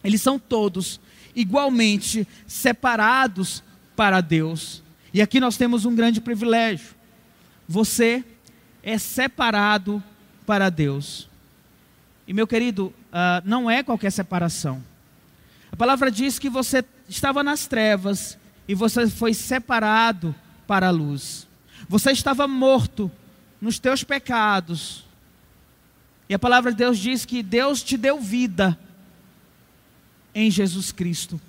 eles 0.04 0.22
são 0.22 0.38
todos 0.38 1.02
igualmente 1.36 2.28
separados 2.46 3.64
para 3.96 4.22
Deus. 4.22 4.84
E 5.12 5.24
aqui 5.24 5.40
nós 5.40 5.58
temos 5.58 5.86
um 5.86 5.96
grande 5.96 6.22
privilégio. 6.22 6.94
Você 7.68 8.24
é 8.84 9.00
separado 9.00 10.04
para 10.46 10.70
Deus. 10.70 11.28
E 12.28 12.34
meu 12.34 12.46
querido, 12.46 12.94
uh, 13.10 13.42
não 13.44 13.72
é 13.72 13.82
qualquer 13.82 14.12
separação. 14.12 14.84
A 15.72 15.76
palavra 15.76 16.12
diz 16.12 16.38
que 16.38 16.48
você 16.48 16.86
estava 17.10 17.42
nas 17.42 17.66
trevas 17.66 18.38
e 18.68 18.76
você 18.76 19.10
foi 19.10 19.34
separado 19.34 20.36
para 20.66 20.88
a 20.88 20.92
luz. 20.92 21.48
Você 21.88 22.12
estava 22.12 22.48
morto 22.48 23.12
nos 23.62 23.78
teus 23.80 24.04
pecados. 24.04 25.06
E 26.28 26.34
a 26.34 26.40
palavra 26.40 26.72
de 26.72 26.78
Deus 26.78 26.98
diz 26.98 27.26
que 27.26 27.44
Deus 27.44 27.84
te 27.84 27.98
deu 27.98 28.20
vida 28.20 28.78
em 30.34 30.50
Jesus 30.50 30.92
Cristo. 30.92 31.40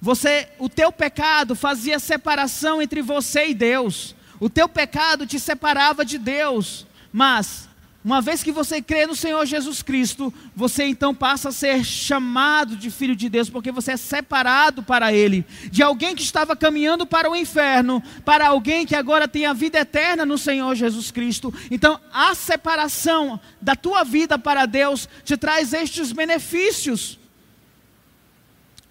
Você, 0.00 0.48
o 0.58 0.68
teu 0.68 0.92
pecado 0.92 1.54
fazia 1.54 1.98
separação 1.98 2.82
entre 2.82 3.00
você 3.00 3.48
e 3.48 3.54
Deus. 3.54 4.14
O 4.38 4.50
teu 4.50 4.68
pecado 4.68 5.26
te 5.26 5.40
separava 5.40 6.04
de 6.04 6.18
Deus, 6.18 6.86
mas 7.12 7.69
uma 8.02 8.22
vez 8.22 8.42
que 8.42 8.50
você 8.50 8.80
crê 8.80 9.06
no 9.06 9.14
Senhor 9.14 9.44
Jesus 9.44 9.82
Cristo, 9.82 10.32
você 10.56 10.84
então 10.84 11.14
passa 11.14 11.50
a 11.50 11.52
ser 11.52 11.84
chamado 11.84 12.74
de 12.74 12.90
filho 12.90 13.14
de 13.14 13.28
Deus, 13.28 13.50
porque 13.50 13.70
você 13.70 13.92
é 13.92 13.96
separado 13.98 14.82
para 14.82 15.12
Ele. 15.12 15.44
De 15.70 15.82
alguém 15.82 16.16
que 16.16 16.22
estava 16.22 16.56
caminhando 16.56 17.06
para 17.06 17.30
o 17.30 17.36
inferno, 17.36 18.02
para 18.24 18.48
alguém 18.48 18.86
que 18.86 18.96
agora 18.96 19.28
tem 19.28 19.44
a 19.44 19.52
vida 19.52 19.78
eterna 19.78 20.24
no 20.24 20.38
Senhor 20.38 20.74
Jesus 20.74 21.10
Cristo. 21.10 21.52
Então, 21.70 22.00
a 22.10 22.34
separação 22.34 23.38
da 23.60 23.76
tua 23.76 24.02
vida 24.02 24.38
para 24.38 24.64
Deus 24.64 25.06
te 25.22 25.36
traz 25.36 25.74
estes 25.74 26.10
benefícios. 26.10 27.18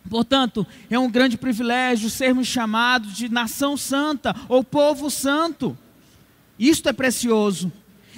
Portanto, 0.08 0.68
é 0.88 1.00
um 1.00 1.10
grande 1.10 1.36
privilégio 1.36 2.12
sermos 2.12 2.48
chamados 2.48 3.16
de 3.16 3.28
nação 3.28 3.76
santa 3.76 4.36
ou 4.48 4.64
povo 4.64 5.10
santo. 5.10 5.76
Isto 6.60 6.90
é 6.90 6.94
precioso. 6.94 7.72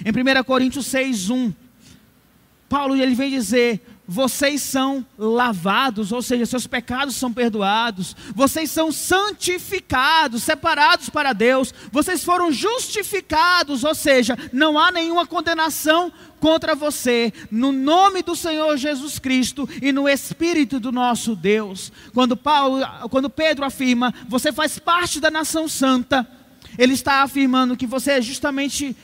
Em 0.05 0.11
1 0.11 0.43
Coríntios 0.43 0.85
6, 0.87 1.29
1, 1.29 1.53
Paulo 2.67 2.95
ele 2.95 3.15
vem 3.15 3.29
dizer: 3.29 3.81
vocês 4.07 4.61
são 4.61 5.05
lavados, 5.17 6.11
ou 6.11 6.21
seja, 6.21 6.45
seus 6.45 6.67
pecados 6.67 7.15
são 7.15 7.31
perdoados, 7.31 8.13
vocês 8.35 8.69
são 8.69 8.91
santificados, 8.91 10.43
separados 10.43 11.09
para 11.09 11.31
Deus, 11.31 11.73
vocês 11.93 12.21
foram 12.21 12.51
justificados, 12.51 13.85
ou 13.85 13.95
seja, 13.95 14.37
não 14.51 14.77
há 14.77 14.91
nenhuma 14.91 15.25
condenação 15.25 16.11
contra 16.41 16.75
você, 16.75 17.31
no 17.49 17.71
nome 17.71 18.21
do 18.21 18.35
Senhor 18.35 18.75
Jesus 18.75 19.17
Cristo 19.17 19.69
e 19.81 19.93
no 19.93 20.09
Espírito 20.09 20.77
do 20.77 20.91
nosso 20.91 21.33
Deus. 21.33 21.89
Quando, 22.13 22.35
Paulo, 22.35 22.81
quando 23.09 23.29
Pedro 23.29 23.63
afirma, 23.63 24.13
você 24.27 24.51
faz 24.51 24.77
parte 24.77 25.21
da 25.21 25.31
nação 25.31 25.69
santa, 25.69 26.27
ele 26.77 26.93
está 26.93 27.21
afirmando 27.21 27.77
que 27.77 27.87
você 27.87 28.11
é 28.11 28.21
justamente 28.21 28.95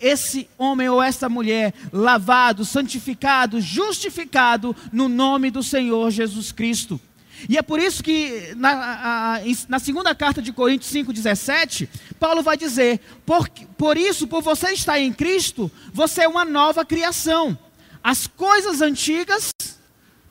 esse 0.00 0.48
homem 0.56 0.88
ou 0.88 1.02
essa 1.02 1.28
mulher 1.28 1.74
lavado, 1.92 2.64
santificado, 2.64 3.60
justificado 3.60 4.74
no 4.92 5.08
nome 5.08 5.50
do 5.50 5.62
Senhor 5.62 6.10
Jesus 6.10 6.52
Cristo. 6.52 7.00
E 7.48 7.56
é 7.56 7.62
por 7.62 7.78
isso 7.78 8.02
que 8.02 8.52
na, 8.56 9.36
a, 9.36 9.40
na 9.68 9.78
segunda 9.78 10.14
carta 10.14 10.42
de 10.42 10.52
Coríntios 10.52 10.92
5,17, 10.92 11.88
Paulo 12.18 12.42
vai 12.42 12.56
dizer: 12.56 13.00
por, 13.24 13.48
por 13.76 13.96
isso, 13.96 14.26
por 14.26 14.42
você 14.42 14.72
estar 14.72 14.98
em 14.98 15.12
Cristo, 15.12 15.70
você 15.92 16.22
é 16.22 16.28
uma 16.28 16.44
nova 16.44 16.84
criação. 16.84 17.56
As 18.02 18.26
coisas 18.26 18.80
antigas 18.80 19.50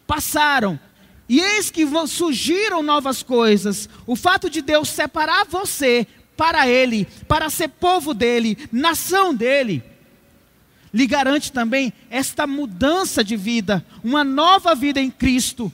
passaram, 0.05 0.79
e 1.29 1.39
eis 1.39 1.69
que 1.69 1.85
surgiram 2.07 2.81
novas 2.81 3.21
coisas. 3.21 3.89
O 4.05 4.15
fato 4.15 4.49
de 4.49 4.61
Deus 4.61 4.89
separar 4.89 5.45
você 5.45 6.07
para 6.37 6.67
Ele, 6.67 7.07
para 7.27 7.49
ser 7.49 7.67
povo 7.67 8.13
dele, 8.13 8.57
nação 8.71 9.33
dele, 9.33 9.83
lhe 10.93 11.07
garante 11.07 11.51
também 11.51 11.91
esta 12.09 12.47
mudança 12.47 13.23
de 13.23 13.35
vida, 13.35 13.83
uma 14.03 14.23
nova 14.23 14.75
vida 14.75 15.01
em 15.01 15.09
Cristo. 15.09 15.73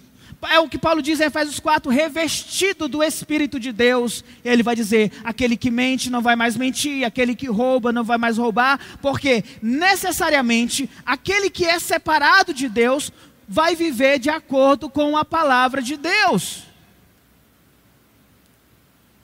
É 0.50 0.60
o 0.60 0.68
que 0.68 0.78
Paulo 0.78 1.02
diz 1.02 1.22
em 1.22 1.26
Efésios 1.26 1.60
4, 1.60 1.90
revestido 1.90 2.90
do 2.90 3.02
Espírito 3.02 3.58
de 3.58 3.72
Deus. 3.72 4.26
Ele 4.44 4.62
vai 4.62 4.76
dizer: 4.76 5.10
aquele 5.24 5.56
que 5.56 5.72
mente 5.72 6.10
não 6.10 6.22
vai 6.22 6.36
mais 6.36 6.58
mentir, 6.58 7.06
aquele 7.06 7.34
que 7.34 7.48
rouba 7.48 7.94
não 7.94 8.04
vai 8.04 8.18
mais 8.18 8.38
roubar, 8.38 8.78
porque 9.02 9.44
necessariamente 9.62 10.90
aquele 11.06 11.50
que 11.50 11.64
é 11.64 11.80
separado 11.80 12.54
de 12.54 12.68
Deus 12.68 13.10
vai 13.48 13.74
viver 13.74 14.20
de 14.20 14.30
acordo 14.30 14.90
com 14.90 15.16
a 15.16 15.24
palavra 15.24 15.82
de 15.82 15.96
Deus 15.96 16.73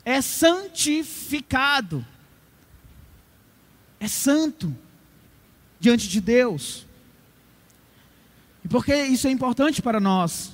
é 0.10 0.22
santificado, 0.22 2.04
é 4.00 4.08
santo 4.08 4.76
diante 5.80 6.10
de 6.10 6.20
Deus. 6.20 6.88
E 8.66 8.68
por 8.68 8.84
que 8.84 8.96
isso 8.96 9.28
é 9.28 9.32
importante 9.32 9.84
para 9.84 10.00
nós? 10.00 10.52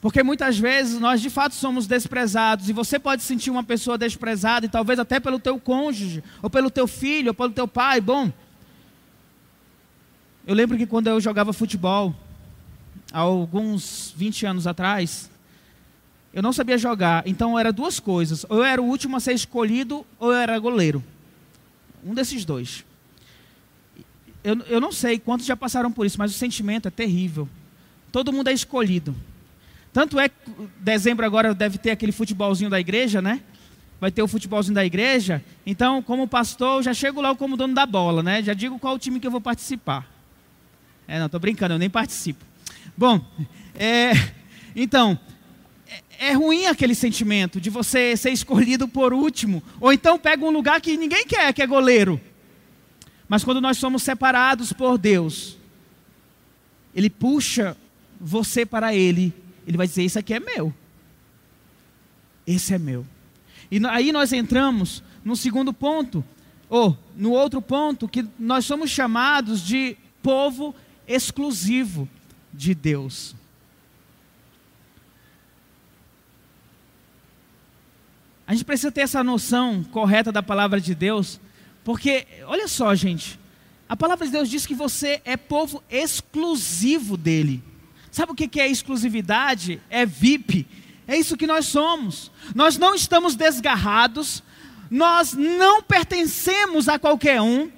Porque 0.00 0.20
muitas 0.20 0.58
vezes 0.58 0.98
nós 0.98 1.20
de 1.20 1.30
fato 1.30 1.54
somos 1.54 1.86
desprezados 1.86 2.68
e 2.68 2.72
você 2.72 2.98
pode 2.98 3.22
sentir 3.22 3.50
uma 3.50 3.62
pessoa 3.62 3.96
desprezada 3.96 4.66
e 4.66 4.68
talvez 4.68 4.98
até 4.98 5.20
pelo 5.20 5.38
teu 5.38 5.60
cônjuge, 5.60 6.24
ou 6.42 6.50
pelo 6.50 6.68
teu 6.68 6.88
filho, 6.88 7.28
ou 7.28 7.34
pelo 7.34 7.52
teu 7.52 7.68
pai. 7.68 8.00
Bom, 8.00 8.32
eu 10.44 10.56
lembro 10.56 10.76
que 10.76 10.86
quando 10.86 11.06
eu 11.06 11.20
jogava 11.20 11.52
futebol, 11.52 12.12
há 13.12 13.20
alguns 13.20 14.12
20 14.16 14.44
anos 14.44 14.66
atrás, 14.66 15.30
eu 16.36 16.42
não 16.42 16.52
sabia 16.52 16.76
jogar, 16.76 17.26
então 17.26 17.58
era 17.58 17.72
duas 17.72 17.98
coisas: 17.98 18.44
ou 18.50 18.58
eu 18.58 18.64
era 18.64 18.82
o 18.82 18.84
último 18.84 19.16
a 19.16 19.20
ser 19.20 19.32
escolhido, 19.32 20.06
ou 20.18 20.30
eu 20.30 20.36
era 20.38 20.58
goleiro. 20.58 21.02
Um 22.04 22.12
desses 22.12 22.44
dois. 22.44 22.84
Eu, 24.44 24.58
eu 24.68 24.78
não 24.78 24.92
sei 24.92 25.18
quantos 25.18 25.46
já 25.46 25.56
passaram 25.56 25.90
por 25.90 26.04
isso, 26.04 26.18
mas 26.18 26.30
o 26.30 26.34
sentimento 26.34 26.88
é 26.88 26.90
terrível. 26.90 27.48
Todo 28.12 28.34
mundo 28.34 28.48
é 28.48 28.52
escolhido. 28.52 29.16
Tanto 29.94 30.20
é 30.20 30.28
que 30.28 30.36
dezembro 30.78 31.24
agora 31.24 31.54
deve 31.54 31.78
ter 31.78 31.90
aquele 31.90 32.12
futebolzinho 32.12 32.68
da 32.68 32.78
igreja, 32.78 33.22
né? 33.22 33.40
Vai 33.98 34.10
ter 34.10 34.22
o 34.22 34.28
futebolzinho 34.28 34.74
da 34.74 34.84
igreja. 34.84 35.42
Então, 35.64 36.02
como 36.02 36.28
pastor, 36.28 36.80
eu 36.80 36.82
já 36.82 36.92
chego 36.92 37.18
lá 37.18 37.34
como 37.34 37.56
dono 37.56 37.72
da 37.72 37.86
bola, 37.86 38.22
né? 38.22 38.42
Já 38.42 38.52
digo 38.52 38.78
qual 38.78 38.96
o 38.96 38.98
time 38.98 39.18
que 39.18 39.26
eu 39.26 39.30
vou 39.30 39.40
participar. 39.40 40.06
É, 41.08 41.18
não, 41.18 41.26
estou 41.26 41.40
brincando, 41.40 41.72
eu 41.72 41.78
nem 41.78 41.88
participo. 41.88 42.44
Bom, 42.94 43.24
é, 43.74 44.12
então, 44.76 45.18
é 46.18 46.32
ruim 46.32 46.66
aquele 46.66 46.94
sentimento 46.94 47.60
de 47.60 47.70
você 47.70 48.16
ser 48.16 48.30
escolhido 48.30 48.88
por 48.88 49.12
último, 49.12 49.62
ou 49.80 49.92
então 49.92 50.18
pega 50.18 50.44
um 50.44 50.50
lugar 50.50 50.80
que 50.80 50.96
ninguém 50.96 51.26
quer, 51.26 51.52
que 51.52 51.62
é 51.62 51.66
goleiro. 51.66 52.20
Mas 53.28 53.44
quando 53.44 53.60
nós 53.60 53.78
somos 53.78 54.02
separados 54.02 54.72
por 54.72 54.98
Deus, 54.98 55.56
Ele 56.94 57.10
puxa 57.10 57.76
você 58.20 58.64
para 58.64 58.94
Ele, 58.94 59.32
Ele 59.66 59.76
vai 59.76 59.86
dizer: 59.86 60.04
Isso 60.04 60.18
aqui 60.18 60.34
é 60.34 60.40
meu. 60.40 60.72
Esse 62.46 62.74
é 62.74 62.78
meu. 62.78 63.04
E 63.70 63.84
aí 63.88 64.12
nós 64.12 64.32
entramos 64.32 65.02
no 65.24 65.34
segundo 65.34 65.72
ponto, 65.72 66.24
ou 66.68 66.96
no 67.16 67.32
outro 67.32 67.60
ponto, 67.60 68.08
que 68.08 68.24
nós 68.38 68.64
somos 68.64 68.90
chamados 68.90 69.60
de 69.60 69.96
povo 70.22 70.74
exclusivo 71.06 72.08
de 72.52 72.74
Deus. 72.74 73.34
A 78.46 78.52
gente 78.52 78.64
precisa 78.64 78.92
ter 78.92 79.00
essa 79.00 79.24
noção 79.24 79.82
correta 79.84 80.30
da 80.30 80.42
palavra 80.42 80.80
de 80.80 80.94
Deus, 80.94 81.40
porque, 81.84 82.26
olha 82.46 82.68
só, 82.68 82.94
gente, 82.94 83.38
a 83.88 83.96
palavra 83.96 84.24
de 84.26 84.32
Deus 84.32 84.48
diz 84.48 84.64
que 84.64 84.74
você 84.74 85.20
é 85.24 85.36
povo 85.36 85.82
exclusivo 85.90 87.16
dele. 87.16 87.62
Sabe 88.10 88.32
o 88.32 88.34
que 88.34 88.60
é 88.60 88.68
exclusividade? 88.68 89.80
É 89.90 90.06
VIP. 90.06 90.66
É 91.08 91.16
isso 91.16 91.36
que 91.36 91.46
nós 91.46 91.66
somos. 91.66 92.30
Nós 92.54 92.78
não 92.78 92.94
estamos 92.94 93.34
desgarrados, 93.34 94.42
nós 94.90 95.32
não 95.32 95.82
pertencemos 95.82 96.88
a 96.88 96.98
qualquer 96.98 97.40
um, 97.40 97.70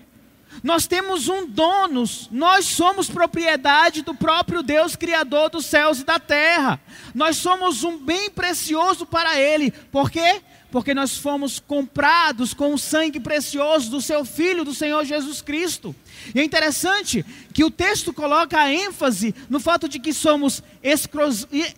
nós 0.63 0.87
temos 0.87 1.29
um 1.29 1.47
dono, 1.47 2.05
nós 2.31 2.65
somos 2.65 3.09
propriedade 3.09 4.03
do 4.03 4.15
próprio 4.15 4.63
Deus, 4.63 4.97
Criador 4.97 5.51
dos 5.51 5.67
céus 5.67 6.01
e 6.01 6.05
da 6.05 6.19
terra. 6.19 6.81
Nós 7.15 7.37
somos 7.37 7.85
um 7.85 7.99
bem 7.99 8.31
precioso 8.31 9.07
para 9.07 9.39
Ele. 9.39 9.71
Por 9.71 10.11
quê? 10.11 10.43
Porque 10.71 10.93
nós 10.95 11.17
fomos 11.17 11.59
comprados 11.59 12.53
com 12.53 12.75
o 12.75 12.79
sangue 12.79 13.19
precioso 13.19 13.91
do 13.91 14.01
seu 14.01 14.25
Filho, 14.25 14.65
do 14.65 14.75
Senhor 14.75 15.05
Jesus 15.05 15.41
Cristo. 15.41 15.95
E 16.35 16.41
é 16.41 16.45
interessante 16.45 17.25
que 17.53 17.65
o 17.65 17.71
texto 17.71 18.13
coloca 18.13 18.59
a 18.59 18.73
ênfase 18.73 19.35
no 19.49 19.61
fato 19.61 19.89
de 19.89 19.99
que 19.99 20.13
somos 20.13 20.63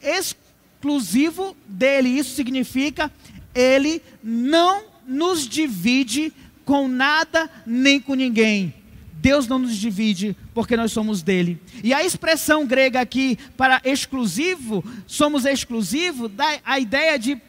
exclusivo 0.03 1.57
dele. 1.67 2.09
Isso 2.09 2.35
significa 2.35 3.13
ele 3.55 4.03
não 4.23 4.83
nos 5.07 5.47
divide 5.47 6.33
com 6.65 6.89
nada 6.89 7.51
nem 7.67 8.01
com 8.01 8.15
ninguém. 8.15 8.75
Deus 9.15 9.47
não 9.47 9.59
nos 9.59 9.77
divide 9.77 10.35
porque 10.55 10.77
nós 10.77 10.93
somos 10.93 11.23
dele. 11.23 11.61
E 11.85 11.93
a 11.93 12.03
expressão 12.03 12.67
grega 12.67 13.01
aqui 13.01 13.39
para 13.57 13.81
exclusivo, 13.85 14.83
somos 15.07 15.45
exclusivo, 15.45 16.27
dá 16.27 16.59
a 16.65 16.81
ideia 16.81 17.19
de 17.19 17.41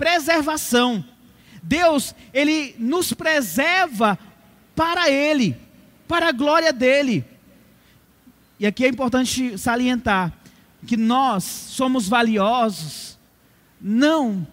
preservação. 0.00 1.04
Deus, 1.62 2.14
ele 2.32 2.74
nos 2.78 3.12
preserva 3.12 4.18
para 4.74 5.10
ele, 5.10 5.54
para 6.08 6.30
a 6.30 6.32
glória 6.32 6.72
dele. 6.72 7.22
E 8.58 8.66
aqui 8.66 8.86
é 8.86 8.88
importante 8.88 9.58
salientar 9.58 10.32
que 10.86 10.96
nós 10.96 11.44
somos 11.44 12.08
valiosos 12.08 13.18
não 13.78 14.46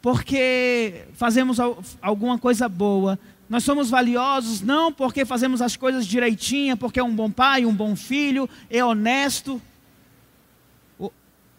porque 0.00 1.04
fazemos 1.14 1.58
alguma 2.00 2.36
coisa 2.36 2.68
boa, 2.68 3.16
nós 3.48 3.62
somos 3.62 3.88
valiosos 3.88 4.62
não 4.62 4.92
porque 4.92 5.24
fazemos 5.24 5.62
as 5.62 5.76
coisas 5.76 6.04
direitinha, 6.04 6.76
porque 6.76 6.98
é 6.98 7.04
um 7.04 7.14
bom 7.14 7.30
pai, 7.30 7.64
um 7.64 7.74
bom 7.74 7.94
filho, 7.94 8.50
é 8.68 8.84
honesto. 8.84 9.62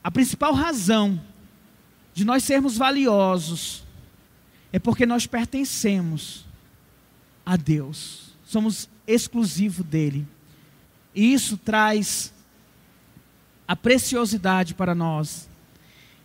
A 0.04 0.12
principal 0.12 0.54
razão 0.54 1.22
de 2.14 2.24
nós 2.24 2.44
sermos 2.44 2.78
valiosos 2.78 3.84
é 4.72 4.80
porque 4.80 5.06
nós 5.06 5.28
pertencemos 5.28 6.46
a 7.46 7.56
Deus, 7.56 8.36
somos 8.46 8.90
exclusivo 9.08 9.84
dele. 9.84 10.26
E 11.14 11.34
isso 11.34 11.58
traz 11.58 12.34
a 13.68 13.76
preciosidade 13.76 14.74
para 14.74 14.96
nós. 14.96 15.50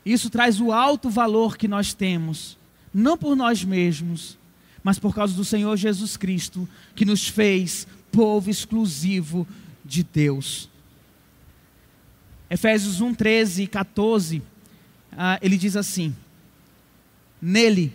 Isso 0.04 0.30
traz 0.30 0.60
o 0.60 0.72
alto 0.72 1.10
valor 1.10 1.56
que 1.56 1.68
nós 1.68 1.92
temos, 1.92 2.56
não 2.92 3.18
por 3.18 3.36
nós 3.36 3.62
mesmos, 3.62 4.38
mas 4.82 4.98
por 4.98 5.14
causa 5.14 5.34
do 5.34 5.44
Senhor 5.44 5.76
Jesus 5.76 6.16
Cristo, 6.16 6.66
que 6.94 7.04
nos 7.04 7.28
fez 7.28 7.86
povo 8.10 8.48
exclusivo 8.48 9.46
de 9.84 10.02
Deus. 10.02 10.70
Efésios 12.48 13.00
1, 13.00 13.14
13 13.14 13.62
e 13.64 13.66
14, 13.66 14.42
ah, 15.20 15.36
ele 15.42 15.58
diz 15.58 15.74
assim: 15.74 16.14
Nele, 17.42 17.92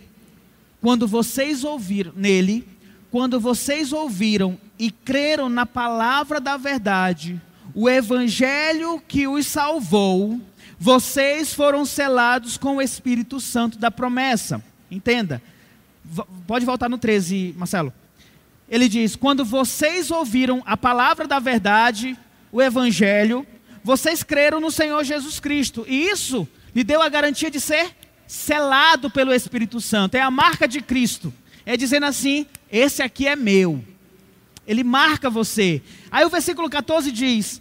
quando 0.82 1.08
vocês 1.08 1.64
ouviram, 1.64 2.12
nele, 2.14 2.68
quando 3.10 3.40
vocês 3.40 3.94
ouviram 3.94 4.58
e 4.78 4.90
creram 4.90 5.48
na 5.48 5.64
palavra 5.64 6.38
da 6.38 6.58
verdade, 6.58 7.40
o 7.74 7.88
evangelho 7.88 9.02
que 9.08 9.26
os 9.26 9.46
salvou, 9.46 10.38
vocês 10.78 11.54
foram 11.54 11.86
selados 11.86 12.58
com 12.58 12.76
o 12.76 12.82
Espírito 12.82 13.40
Santo 13.40 13.78
da 13.78 13.90
promessa. 13.90 14.62
Entenda. 14.90 15.40
V 16.04 16.22
pode 16.46 16.66
voltar 16.66 16.90
no 16.90 16.98
13, 16.98 17.54
Marcelo. 17.56 17.90
Ele 18.68 18.86
diz: 18.86 19.16
Quando 19.16 19.46
vocês 19.46 20.10
ouviram 20.10 20.62
a 20.66 20.76
palavra 20.76 21.26
da 21.26 21.38
verdade, 21.38 22.18
o 22.52 22.60
evangelho, 22.60 23.46
vocês 23.82 24.22
creram 24.22 24.60
no 24.60 24.70
Senhor 24.70 25.02
Jesus 25.04 25.40
Cristo. 25.40 25.86
E 25.88 26.10
isso 26.10 26.46
lhe 26.74 26.84
deu 26.84 27.00
a 27.00 27.08
garantia 27.08 27.50
de 27.50 27.60
ser 27.60 27.94
selado 28.26 29.10
pelo 29.10 29.32
Espírito 29.32 29.80
Santo. 29.80 30.14
É 30.14 30.20
a 30.20 30.30
marca 30.30 30.66
de 30.66 30.80
Cristo. 30.80 31.32
É 31.64 31.76
dizendo 31.76 32.06
assim: 32.06 32.46
esse 32.70 33.02
aqui 33.02 33.26
é 33.26 33.36
meu. 33.36 33.84
Ele 34.66 34.82
marca 34.82 35.28
você. 35.28 35.82
Aí 36.10 36.24
o 36.24 36.30
versículo 36.30 36.68
14 36.68 37.12
diz: 37.12 37.60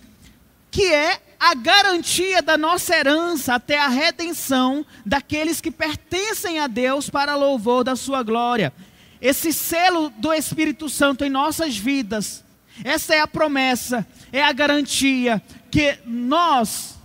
que 0.73 0.91
é 0.91 1.21
a 1.39 1.53
garantia 1.53 2.41
da 2.41 2.57
nossa 2.57 2.95
herança 2.95 3.53
até 3.53 3.77
a 3.77 3.87
redenção 3.87 4.83
daqueles 5.05 5.61
que 5.61 5.69
pertencem 5.69 6.57
a 6.57 6.65
Deus 6.65 7.09
para 7.09 7.35
louvor 7.35 7.83
da 7.83 7.95
sua 7.95 8.23
glória. 8.23 8.73
Esse 9.21 9.53
selo 9.53 10.09
do 10.17 10.33
Espírito 10.33 10.89
Santo 10.89 11.23
em 11.23 11.29
nossas 11.29 11.77
vidas, 11.77 12.43
essa 12.83 13.13
é 13.13 13.19
a 13.19 13.27
promessa, 13.27 14.07
é 14.31 14.41
a 14.43 14.51
garantia 14.51 15.41
que 15.69 15.99
nós 16.05 16.95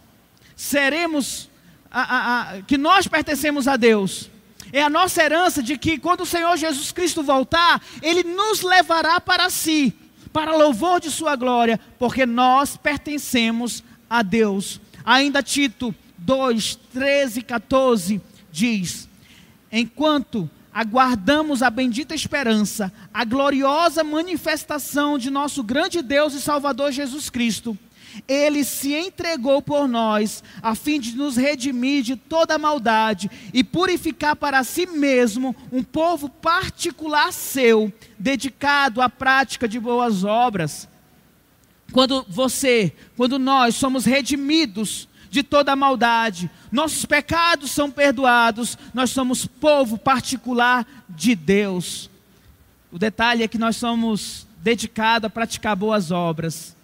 seremos, 0.56 1.47
a, 1.90 2.56
a, 2.56 2.62
que 2.62 2.76
nós 2.76 3.06
pertencemos 3.06 3.66
a 3.66 3.76
Deus 3.76 4.30
é 4.72 4.82
a 4.82 4.90
nossa 4.90 5.22
herança 5.22 5.62
de 5.62 5.78
que 5.78 5.98
quando 5.98 6.22
o 6.22 6.26
Senhor 6.26 6.56
Jesus 6.56 6.92
Cristo 6.92 7.22
voltar, 7.22 7.82
Ele 8.02 8.22
nos 8.22 8.60
levará 8.62 9.20
para 9.20 9.48
si, 9.50 9.94
para 10.32 10.56
louvor 10.56 11.00
de 11.00 11.10
Sua 11.10 11.36
glória, 11.36 11.80
porque 11.98 12.26
nós 12.26 12.76
pertencemos 12.76 13.82
a 14.08 14.22
Deus. 14.22 14.80
Ainda 15.04 15.42
Tito 15.42 15.94
2, 16.18 16.76
13 16.92 17.40
e 17.40 17.42
14 17.42 18.20
diz: 18.52 19.08
Enquanto 19.72 20.50
aguardamos 20.72 21.62
a 21.62 21.70
bendita 21.70 22.14
esperança, 22.14 22.92
a 23.12 23.24
gloriosa 23.24 24.04
manifestação 24.04 25.18
de 25.18 25.30
nosso 25.30 25.62
grande 25.62 26.02
Deus 26.02 26.34
e 26.34 26.40
Salvador 26.40 26.92
Jesus 26.92 27.30
Cristo 27.30 27.76
ele 28.26 28.64
se 28.64 28.94
entregou 28.94 29.60
por 29.62 29.86
nós, 29.86 30.42
a 30.62 30.74
fim 30.74 30.98
de 30.98 31.14
nos 31.16 31.36
redimir 31.36 32.02
de 32.02 32.16
toda 32.16 32.58
maldade 32.58 33.30
e 33.52 33.62
purificar 33.62 34.36
para 34.36 34.64
si 34.64 34.86
mesmo 34.86 35.54
um 35.70 35.82
povo 35.82 36.28
particular 36.28 37.32
seu, 37.32 37.92
dedicado 38.18 39.00
à 39.00 39.08
prática 39.08 39.68
de 39.68 39.78
boas 39.78 40.24
obras. 40.24 40.88
Quando 41.92 42.24
você, 42.28 42.92
quando 43.16 43.38
nós 43.38 43.74
somos 43.74 44.04
redimidos 44.04 45.08
de 45.30 45.42
toda 45.42 45.76
maldade, 45.76 46.50
nossos 46.72 47.04
pecados 47.04 47.70
são 47.70 47.90
perdoados, 47.90 48.78
nós 48.92 49.10
somos 49.10 49.46
povo 49.46 49.98
particular 49.98 50.86
de 51.08 51.34
Deus. 51.34 52.10
O 52.90 52.98
detalhe 52.98 53.42
é 53.42 53.48
que 53.48 53.58
nós 53.58 53.76
somos 53.76 54.46
dedicados 54.62 55.26
a 55.26 55.30
praticar 55.30 55.76
boas 55.76 56.10
obras 56.10 56.77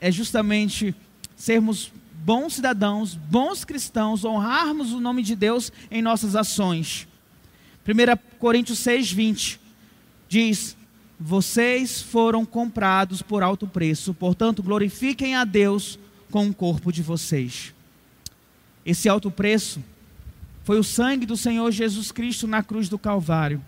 é 0.00 0.10
justamente 0.10 0.94
sermos 1.36 1.92
bons 2.24 2.54
cidadãos, 2.54 3.14
bons 3.14 3.64
cristãos, 3.64 4.24
honrarmos 4.24 4.92
o 4.92 5.00
nome 5.00 5.22
de 5.22 5.36
Deus 5.36 5.72
em 5.90 6.02
nossas 6.02 6.34
ações. 6.34 7.06
1 7.86 8.38
Coríntios 8.38 8.78
6, 8.78 9.12
20 9.12 9.60
diz: 10.28 10.76
Vocês 11.18 12.00
foram 12.00 12.44
comprados 12.44 13.22
por 13.22 13.42
alto 13.42 13.66
preço, 13.66 14.14
portanto, 14.14 14.62
glorifiquem 14.62 15.34
a 15.34 15.44
Deus 15.44 15.98
com 16.30 16.48
o 16.48 16.54
corpo 16.54 16.92
de 16.92 17.02
vocês. 17.02 17.74
Esse 18.84 19.08
alto 19.08 19.30
preço 19.30 19.82
foi 20.64 20.78
o 20.78 20.84
sangue 20.84 21.26
do 21.26 21.36
Senhor 21.36 21.70
Jesus 21.70 22.12
Cristo 22.12 22.46
na 22.46 22.62
cruz 22.62 22.88
do 22.88 22.98
Calvário. 22.98 23.62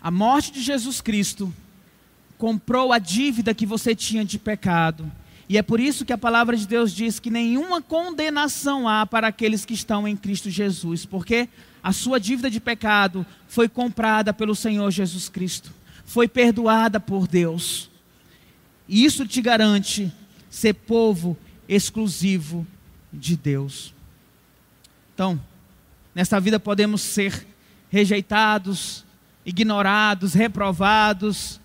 A 0.00 0.10
morte 0.10 0.52
de 0.52 0.62
Jesus 0.62 1.00
Cristo 1.00 1.52
comprou 2.38 2.92
a 2.92 2.98
dívida 2.98 3.54
que 3.54 3.66
você 3.66 3.94
tinha 3.94 4.24
de 4.24 4.38
pecado. 4.38 5.10
E 5.48 5.56
é 5.56 5.62
por 5.62 5.78
isso 5.78 6.04
que 6.04 6.12
a 6.12 6.18
palavra 6.18 6.56
de 6.56 6.66
Deus 6.66 6.92
diz 6.92 7.20
que 7.20 7.30
nenhuma 7.30 7.80
condenação 7.80 8.88
há 8.88 9.06
para 9.06 9.28
aqueles 9.28 9.64
que 9.64 9.74
estão 9.74 10.06
em 10.06 10.16
Cristo 10.16 10.50
Jesus, 10.50 11.06
porque 11.06 11.48
a 11.82 11.92
sua 11.92 12.18
dívida 12.18 12.50
de 12.50 12.58
pecado 12.58 13.24
foi 13.46 13.68
comprada 13.68 14.34
pelo 14.34 14.56
Senhor 14.56 14.90
Jesus 14.90 15.28
Cristo, 15.28 15.72
foi 16.04 16.26
perdoada 16.26 16.98
por 16.98 17.28
Deus. 17.28 17.88
E 18.88 19.04
isso 19.04 19.26
te 19.26 19.40
garante 19.40 20.12
ser 20.50 20.74
povo 20.74 21.36
exclusivo 21.68 22.66
de 23.12 23.36
Deus. 23.36 23.94
Então, 25.14 25.40
nesta 26.14 26.40
vida 26.40 26.58
podemos 26.58 27.02
ser 27.02 27.46
rejeitados, 27.88 29.04
ignorados, 29.44 30.34
reprovados, 30.34 31.60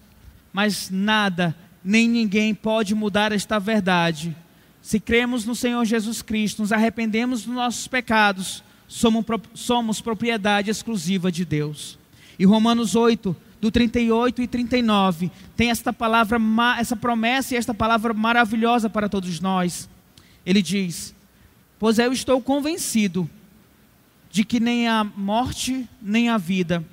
mas 0.53 0.89
nada, 0.89 1.55
nem 1.83 2.07
ninguém 2.07 2.53
pode 2.53 2.93
mudar 2.93 3.31
esta 3.31 3.59
verdade. 3.59 4.35
Se 4.81 4.99
cremos 4.99 5.45
no 5.45 5.55
Senhor 5.55 5.85
Jesus 5.85 6.21
Cristo, 6.21 6.61
nos 6.61 6.71
arrependemos 6.71 7.43
dos 7.43 7.53
nossos 7.53 7.87
pecados, 7.87 8.63
somos, 8.87 9.25
somos 9.53 10.01
propriedade 10.01 10.69
exclusiva 10.69 11.31
de 11.31 11.45
Deus. 11.45 11.97
E 12.37 12.45
Romanos 12.45 12.95
8, 12.95 13.35
do 13.61 13.69
38 13.69 14.41
e 14.41 14.47
39, 14.47 15.31
tem 15.55 15.69
esta 15.69 15.93
palavra, 15.93 16.39
essa 16.79 16.95
promessa 16.95 17.53
e 17.53 17.57
esta 17.57 17.73
palavra 17.73 18.13
maravilhosa 18.13 18.89
para 18.89 19.07
todos 19.07 19.39
nós. 19.39 19.87
Ele 20.43 20.61
diz: 20.61 21.13
Pois 21.77 21.99
eu 21.99 22.11
estou 22.11 22.41
convencido 22.41 23.29
de 24.31 24.43
que 24.43 24.59
nem 24.59 24.87
a 24.87 25.03
morte, 25.03 25.87
nem 26.01 26.29
a 26.29 26.37
vida, 26.37 26.83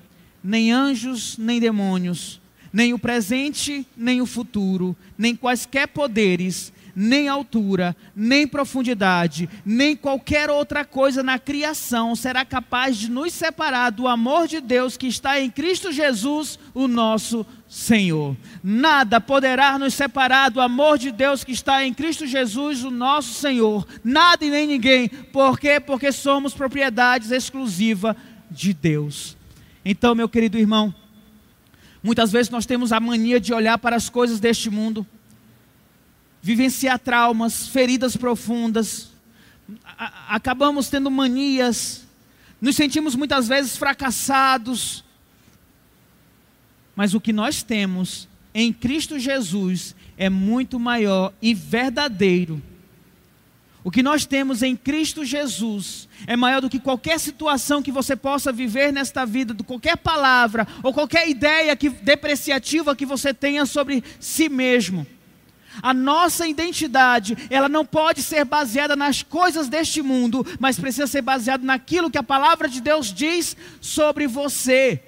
nem 0.44 0.72
anjos, 0.72 1.38
nem 1.38 1.58
demônios, 1.58 2.40
nem 2.72 2.92
o 2.92 2.98
presente, 2.98 3.87
nem 3.96 4.20
o 4.20 4.26
futuro, 4.26 4.96
nem 5.16 5.35
quaisquer 5.35 5.88
poderes, 5.88 6.72
nem 7.00 7.28
altura, 7.28 7.96
nem 8.14 8.44
profundidade, 8.44 9.48
nem 9.64 9.94
qualquer 9.94 10.50
outra 10.50 10.85
coisa 10.85 11.22
na 11.22 11.38
criação 11.38 12.16
será 12.16 12.44
capaz 12.44 12.96
de 12.96 13.09
nos 13.09 13.33
separar 13.33 13.90
do 13.90 14.09
amor 14.09 14.48
de 14.48 14.61
Deus 14.61 14.96
que 14.96 15.07
está 15.07 15.40
em 15.40 15.48
Cristo 15.48 15.92
Jesus, 15.92 16.59
o 16.74 16.88
nosso 16.88 17.46
Senhor. 17.68 18.37
Nada 18.64 19.20
poderá 19.20 19.78
nos 19.78 19.94
separar 19.94 20.50
do 20.50 20.61
amor 20.61 20.98
de 20.98 21.12
Deus 21.12 21.44
que 21.44 21.52
está 21.52 21.85
em 21.85 21.94
Cristo 21.94 22.26
Jesus, 22.26 22.83
o 22.83 22.90
nosso 22.90 23.33
Senhor. 23.33 23.87
Nada 24.02 24.44
e 24.44 24.50
nem 24.50 24.66
ninguém. 24.66 25.09
Por 25.09 25.57
quê? 25.57 25.78
Porque 25.78 26.11
somos 26.11 26.52
propriedades 26.52 27.31
exclusiva 27.31 28.16
de 28.50 28.74
Deus. 28.74 29.37
Então, 29.85 30.16
meu 30.16 30.28
querido 30.28 30.59
irmão, 30.59 30.92
Muitas 32.02 32.30
vezes 32.30 32.50
nós 32.50 32.66
temos 32.66 32.92
a 32.92 33.00
mania 33.00 33.40
de 33.40 33.52
olhar 33.52 33.78
para 33.78 33.96
as 33.96 34.08
coisas 34.08 34.38
deste 34.38 34.70
mundo, 34.70 35.07
vivenciar 36.40 36.99
traumas, 36.99 37.68
feridas 37.68 38.16
profundas, 38.16 39.11
acabamos 40.28 40.88
tendo 40.88 41.11
manias, 41.11 42.07
nos 42.61 42.76
sentimos 42.76 43.14
muitas 43.14 43.49
vezes 43.49 43.76
fracassados. 43.76 45.05
Mas 46.94 47.14
o 47.14 47.20
que 47.20 47.32
nós 47.32 47.62
temos 47.62 48.28
em 48.55 48.72
Cristo 48.72 49.18
Jesus 49.18 49.94
é 50.16 50.28
muito 50.28 50.80
maior 50.80 51.32
e 51.40 51.55
verdadeiro 51.55 52.62
o 53.85 53.91
que 53.91 54.03
nós 54.03 54.26
temos 54.26 54.62
em 54.62 54.74
Cristo 54.74 55.24
Jesus 55.24 56.09
é 56.26 56.37
maior 56.37 56.61
do 56.61 56.68
que 56.68 56.81
qualquer 56.81 57.18
situação 57.18 57.83
que 57.83 57.93
você 57.93 58.16
possa 58.16 58.53
viver 58.53 58.93
nesta 58.93 59.24
vida, 59.24 59.55
de 59.55 59.62
qualquer 59.62 59.97
palavra 59.97 60.66
ou 60.83 60.93
qualquer 60.93 61.29
ideia 61.29 61.76
que, 61.76 61.89
depreciativa 61.89 62.97
que 62.97 63.07
você 63.07 63.33
tenha 63.33 63.64
sobre 63.64 64.03
si 64.18 64.49
mesmo. 64.49 65.07
A 65.81 65.95
nossa 65.95 66.47
identidade, 66.47 67.37
ela 67.49 67.68
não 67.68 67.85
pode 67.85 68.22
ser 68.22 68.45
baseada 68.45 68.97
nas 68.97 69.22
coisas 69.22 69.68
deste 69.68 70.03
mundo, 70.03 70.45
mas 70.59 70.79
precisa 70.79 71.07
ser 71.07 71.22
baseada 71.22 71.64
naquilo 71.64 72.11
que 72.11 72.18
a 72.18 72.22
palavra 72.22 72.68
de 72.68 72.81
Deus 72.81 73.12
diz 73.12 73.57
sobre 73.81 74.26
você. 74.26 75.01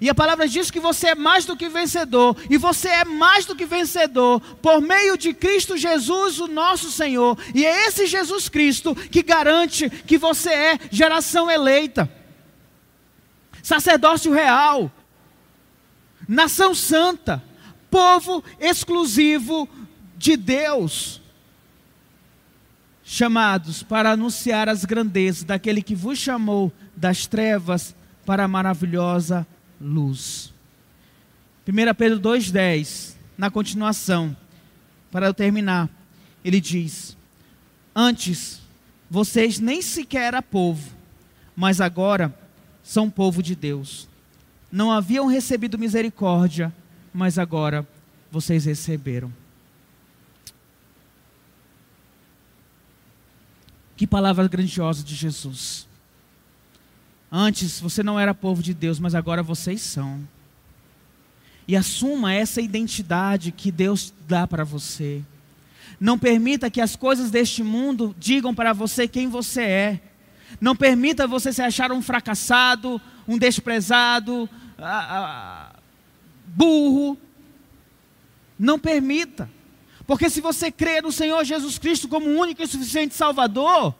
E 0.00 0.08
a 0.08 0.14
palavra 0.14 0.48
diz 0.48 0.70
que 0.70 0.80
você 0.80 1.08
é 1.08 1.14
mais 1.14 1.44
do 1.44 1.56
que 1.56 1.68
vencedor, 1.68 2.36
e 2.50 2.56
você 2.56 2.88
é 2.88 3.04
mais 3.04 3.46
do 3.46 3.54
que 3.54 3.64
vencedor 3.64 4.40
por 4.56 4.80
meio 4.80 5.16
de 5.16 5.32
Cristo 5.32 5.76
Jesus, 5.76 6.40
o 6.40 6.48
nosso 6.48 6.90
Senhor. 6.90 7.38
E 7.54 7.64
é 7.64 7.86
esse 7.86 8.06
Jesus 8.06 8.48
Cristo 8.48 8.94
que 8.94 9.22
garante 9.22 9.88
que 9.88 10.18
você 10.18 10.50
é 10.50 10.78
geração 10.90 11.50
eleita, 11.50 12.10
sacerdócio 13.62 14.32
real, 14.32 14.90
nação 16.28 16.74
santa, 16.74 17.42
povo 17.90 18.42
exclusivo 18.58 19.68
de 20.16 20.36
Deus, 20.36 21.20
chamados 23.04 23.82
para 23.82 24.12
anunciar 24.12 24.68
as 24.68 24.84
grandezas 24.84 25.44
daquele 25.44 25.82
que 25.82 25.94
vos 25.94 26.18
chamou 26.18 26.72
das 26.96 27.26
trevas 27.26 27.94
para 28.24 28.44
a 28.44 28.48
maravilhosa 28.48 29.46
luz. 29.80 30.52
1 31.66 31.94
Pedro 31.94 32.20
2,10, 32.20 33.14
na 33.38 33.50
continuação, 33.50 34.36
para 35.10 35.26
eu 35.26 35.34
terminar, 35.34 35.88
ele 36.44 36.60
diz: 36.60 37.16
Antes, 37.94 38.60
vocês 39.10 39.58
nem 39.58 39.80
sequer 39.80 40.24
eram 40.24 40.42
povo, 40.42 40.90
mas 41.56 41.80
agora 41.80 42.36
são 42.82 43.08
povo 43.08 43.42
de 43.42 43.54
Deus. 43.54 44.08
Não 44.70 44.90
haviam 44.90 45.26
recebido 45.26 45.78
misericórdia, 45.78 46.74
mas 47.12 47.38
agora 47.38 47.86
vocês 48.30 48.64
receberam. 48.64 49.32
Que 53.96 54.06
palavra 54.06 54.48
grandiosa 54.48 55.04
de 55.04 55.14
Jesus. 55.14 55.86
Antes 57.36 57.80
você 57.80 58.00
não 58.00 58.20
era 58.20 58.32
povo 58.32 58.62
de 58.62 58.72
Deus, 58.72 59.00
mas 59.00 59.12
agora 59.12 59.42
vocês 59.42 59.80
são. 59.80 60.20
E 61.66 61.74
assuma 61.74 62.32
essa 62.32 62.60
identidade 62.60 63.50
que 63.50 63.72
Deus 63.72 64.14
dá 64.28 64.46
para 64.46 64.62
você. 64.62 65.20
Não 65.98 66.16
permita 66.16 66.70
que 66.70 66.80
as 66.80 66.94
coisas 66.94 67.32
deste 67.32 67.60
mundo 67.60 68.14
digam 68.20 68.54
para 68.54 68.72
você 68.72 69.08
quem 69.08 69.26
você 69.26 69.62
é. 69.62 70.00
Não 70.60 70.76
permita 70.76 71.26
você 71.26 71.52
se 71.52 71.60
achar 71.60 71.90
um 71.90 72.00
fracassado, 72.00 73.00
um 73.26 73.36
desprezado, 73.36 74.48
ah, 74.78 75.72
ah, 75.72 75.76
burro. 76.46 77.18
Não 78.56 78.78
permita. 78.78 79.50
Porque 80.06 80.30
se 80.30 80.40
você 80.40 80.70
crê 80.70 81.02
no 81.02 81.10
Senhor 81.10 81.42
Jesus 81.42 81.78
Cristo 81.78 82.06
como 82.06 82.30
único 82.30 82.62
e 82.62 82.68
suficiente 82.68 83.12
Salvador, 83.12 83.92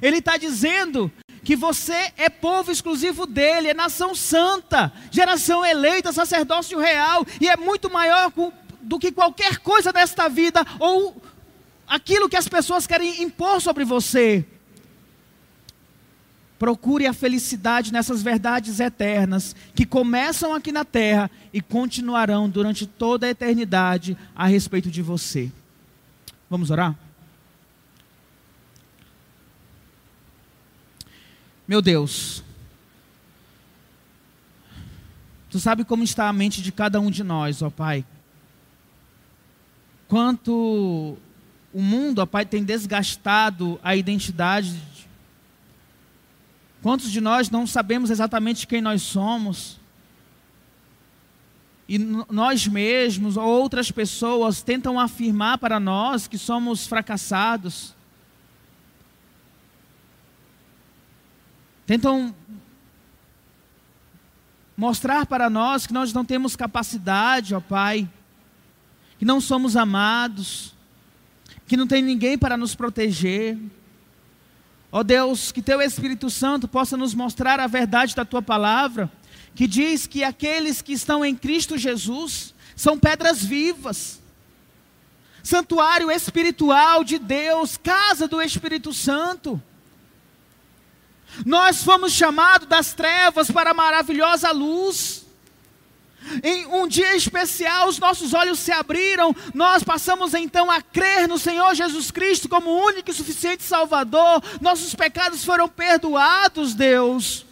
Ele 0.00 0.18
está 0.18 0.36
dizendo 0.36 1.10
que 1.46 1.54
você 1.54 2.12
é 2.16 2.28
povo 2.28 2.72
exclusivo 2.72 3.24
dele, 3.24 3.68
é 3.68 3.74
nação 3.74 4.16
santa, 4.16 4.92
geração 5.12 5.64
eleita, 5.64 6.12
sacerdócio 6.12 6.76
real, 6.76 7.24
e 7.40 7.48
é 7.48 7.56
muito 7.56 7.88
maior 7.88 8.32
do 8.82 8.98
que 8.98 9.12
qualquer 9.12 9.58
coisa 9.58 9.92
desta 9.92 10.28
vida 10.28 10.66
ou 10.80 11.22
aquilo 11.86 12.28
que 12.28 12.36
as 12.36 12.48
pessoas 12.48 12.84
querem 12.84 13.22
impor 13.22 13.60
sobre 13.60 13.84
você. 13.84 14.44
Procure 16.58 17.06
a 17.06 17.12
felicidade 17.12 17.92
nessas 17.92 18.24
verdades 18.24 18.80
eternas 18.80 19.54
que 19.72 19.86
começam 19.86 20.52
aqui 20.52 20.72
na 20.72 20.84
terra 20.84 21.30
e 21.52 21.60
continuarão 21.60 22.48
durante 22.48 22.88
toda 22.88 23.24
a 23.24 23.30
eternidade 23.30 24.18
a 24.34 24.48
respeito 24.48 24.90
de 24.90 25.00
você. 25.00 25.52
Vamos 26.50 26.72
orar? 26.72 27.05
Meu 31.66 31.82
Deus, 31.82 32.42
Tu 35.48 35.60
sabe 35.60 35.84
como 35.84 36.02
está 36.02 36.28
a 36.28 36.32
mente 36.32 36.60
de 36.60 36.70
cada 36.70 37.00
um 37.00 37.10
de 37.10 37.24
nós, 37.24 37.62
ó 37.62 37.70
Pai. 37.70 38.04
Quanto 40.06 41.16
o 41.72 41.80
mundo, 41.80 42.18
ó 42.18 42.26
Pai, 42.26 42.44
tem 42.44 42.62
desgastado 42.62 43.80
a 43.82 43.96
identidade 43.96 44.76
Quantos 46.86 47.10
de 47.10 47.20
nós 47.20 47.50
não 47.50 47.66
sabemos 47.66 48.10
exatamente 48.10 48.64
quem 48.64 48.80
nós 48.80 49.02
somos? 49.02 49.76
E 51.88 51.98
nós 51.98 52.68
mesmos 52.68 53.36
ou 53.36 53.44
outras 53.44 53.90
pessoas 53.90 54.62
tentam 54.62 55.00
afirmar 55.00 55.58
para 55.58 55.80
nós 55.80 56.28
que 56.28 56.38
somos 56.38 56.86
fracassados. 56.86 57.92
Tentam 61.86 62.34
mostrar 64.76 65.24
para 65.24 65.48
nós 65.48 65.86
que 65.86 65.92
nós 65.92 66.12
não 66.12 66.24
temos 66.24 66.56
capacidade, 66.56 67.54
ó 67.54 67.60
Pai, 67.60 68.08
que 69.18 69.24
não 69.24 69.40
somos 69.40 69.76
amados, 69.76 70.74
que 71.66 71.76
não 71.76 71.86
tem 71.86 72.02
ninguém 72.02 72.36
para 72.36 72.56
nos 72.56 72.74
proteger. 72.74 73.56
Ó 74.90 75.02
Deus, 75.02 75.52
que 75.52 75.62
teu 75.62 75.80
Espírito 75.80 76.28
Santo 76.28 76.66
possa 76.66 76.96
nos 76.96 77.14
mostrar 77.14 77.60
a 77.60 77.66
verdade 77.66 78.16
da 78.16 78.24
tua 78.24 78.42
palavra, 78.42 79.10
que 79.54 79.66
diz 79.66 80.06
que 80.06 80.24
aqueles 80.24 80.82
que 80.82 80.92
estão 80.92 81.24
em 81.24 81.36
Cristo 81.36 81.78
Jesus 81.78 82.54
são 82.74 82.98
pedras 82.98 83.44
vivas, 83.44 84.20
santuário 85.42 86.10
espiritual 86.10 87.04
de 87.04 87.18
Deus, 87.18 87.76
casa 87.76 88.26
do 88.26 88.42
Espírito 88.42 88.92
Santo. 88.92 89.62
Nós 91.44 91.82
fomos 91.82 92.12
chamados 92.12 92.66
das 92.66 92.92
trevas 92.92 93.50
para 93.50 93.70
a 93.70 93.74
maravilhosa 93.74 94.50
luz. 94.50 95.26
Em 96.42 96.66
um 96.66 96.88
dia 96.88 97.14
especial, 97.14 97.88
os 97.88 97.98
nossos 97.98 98.34
olhos 98.34 98.58
se 98.58 98.72
abriram, 98.72 99.34
nós 99.54 99.84
passamos 99.84 100.34
então 100.34 100.68
a 100.70 100.82
crer 100.82 101.28
no 101.28 101.38
Senhor 101.38 101.72
Jesus 101.74 102.10
Cristo 102.10 102.48
como 102.48 102.84
único 102.84 103.10
e 103.10 103.14
suficiente 103.14 103.62
Salvador, 103.62 104.42
nossos 104.60 104.92
pecados 104.94 105.44
foram 105.44 105.68
perdoados, 105.68 106.74
Deus. 106.74 107.46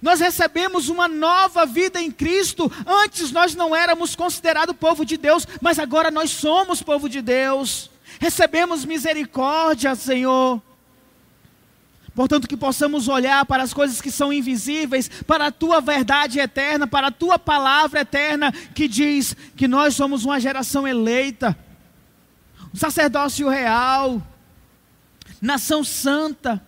Nós 0.00 0.20
recebemos 0.20 0.88
uma 0.88 1.08
nova 1.08 1.66
vida 1.66 2.00
em 2.00 2.10
Cristo. 2.10 2.70
Antes 2.86 3.32
nós 3.32 3.54
não 3.54 3.74
éramos 3.74 4.14
considerados 4.14 4.76
povo 4.76 5.04
de 5.04 5.16
Deus, 5.16 5.46
mas 5.60 5.78
agora 5.78 6.10
nós 6.10 6.30
somos 6.30 6.82
povo 6.82 7.08
de 7.08 7.20
Deus. 7.20 7.90
Recebemos 8.20 8.84
misericórdia, 8.84 9.94
Senhor. 9.94 10.62
Portanto, 12.20 12.46
que 12.46 12.54
possamos 12.54 13.08
olhar 13.08 13.46
para 13.46 13.62
as 13.62 13.72
coisas 13.72 13.98
que 13.98 14.10
são 14.10 14.30
invisíveis, 14.30 15.10
para 15.26 15.46
a 15.46 15.50
tua 15.50 15.80
verdade 15.80 16.38
eterna, 16.38 16.86
para 16.86 17.06
a 17.06 17.10
tua 17.10 17.38
palavra 17.38 18.00
eterna, 18.00 18.52
que 18.74 18.86
diz 18.86 19.34
que 19.56 19.66
nós 19.66 19.96
somos 19.96 20.22
uma 20.22 20.38
geração 20.38 20.86
eleita, 20.86 21.56
um 22.74 22.76
sacerdócio 22.76 23.48
real, 23.48 24.22
nação 25.40 25.82
santa, 25.82 26.62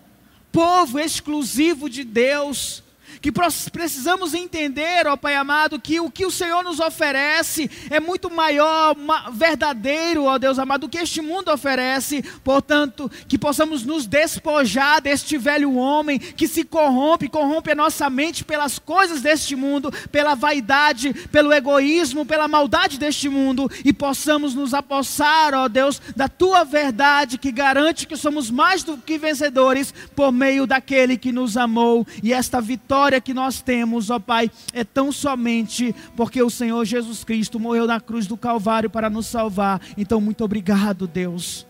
povo 0.51 0.99
exclusivo 0.99 1.87
de 1.91 2.03
Deus, 2.03 2.83
que 3.21 3.33
precisamos 3.33 4.35
entender, 4.35 5.07
ó 5.07 5.17
Pai 5.17 5.35
amado, 5.35 5.81
que 5.81 6.01
o 6.01 6.11
que 6.11 6.27
o 6.27 6.31
Senhor 6.31 6.63
nos 6.63 6.81
oferece 6.81 7.71
é 7.91 8.01
muito 8.01 8.31
maior, 8.31 8.97
verdadeiro, 9.33 10.25
ó 10.25 10.39
Deus 10.39 10.59
amado, 10.59 10.83
do 10.83 10.89
que 10.89 10.99
este 10.99 11.21
mundo 11.21 11.53
oferece. 11.53 12.23
Portanto, 12.43 13.11
que 13.29 13.39
possamos 13.39 13.85
nos 13.85 14.07
despojar 14.07 15.01
deste 15.01 15.37
velho 15.37 15.75
homem 15.75 16.19
que 16.19 16.49
se 16.49 16.65
corrompe, 16.65 17.29
corrompe 17.29 17.71
a 17.71 17.75
nossa 17.75 18.09
mente 18.09 18.45
pelas 18.45 18.79
coisas 18.79 19.23
deste 19.23 19.55
mundo, 19.55 19.93
pela 20.11 20.35
vaidade, 20.35 21.13
pelo 21.31 21.53
egoísmo, 21.53 22.25
pela 22.25 22.49
maldade 22.49 22.99
deste 22.99 23.29
mundo, 23.29 23.71
e 23.85 23.93
possamos 23.93 24.55
nos 24.55 24.75
apossar, 24.75 25.55
ó 25.55 25.69
Deus, 25.69 26.01
da 26.17 26.29
tua 26.29 26.65
verdade 26.65 27.39
que 27.39 27.53
garante 27.53 28.07
que 28.07 28.17
somos 28.17 28.51
mais 28.51 28.83
do 28.83 28.97
que 28.97 29.19
vencedores 29.19 29.93
por 30.15 30.33
meio 30.33 30.67
daquele 30.67 31.17
que 31.17 31.33
nos 31.33 31.57
amou, 31.57 32.07
e 32.23 32.33
esta 32.33 32.61
vitória 32.61 33.02
vitória 33.03 33.21
que 33.21 33.35
nós 33.35 33.61
temos, 33.61 34.11
ó 34.11 34.21
Pai, 34.21 34.49
é 34.73 34.85
tão 34.85 35.11
somente 35.11 35.93
porque 36.17 36.41
o 36.41 36.49
Senhor 36.49 36.85
Jesus 36.85 37.25
Cristo 37.25 37.59
morreu 37.59 37.85
na 37.85 38.01
cruz 38.01 38.29
do 38.29 38.37
Calvário 38.37 38.89
para 38.89 39.11
nos 39.11 39.27
salvar. 39.27 39.81
Então, 39.99 40.21
muito 40.21 40.45
obrigado, 40.45 41.09
Deus. 41.09 41.67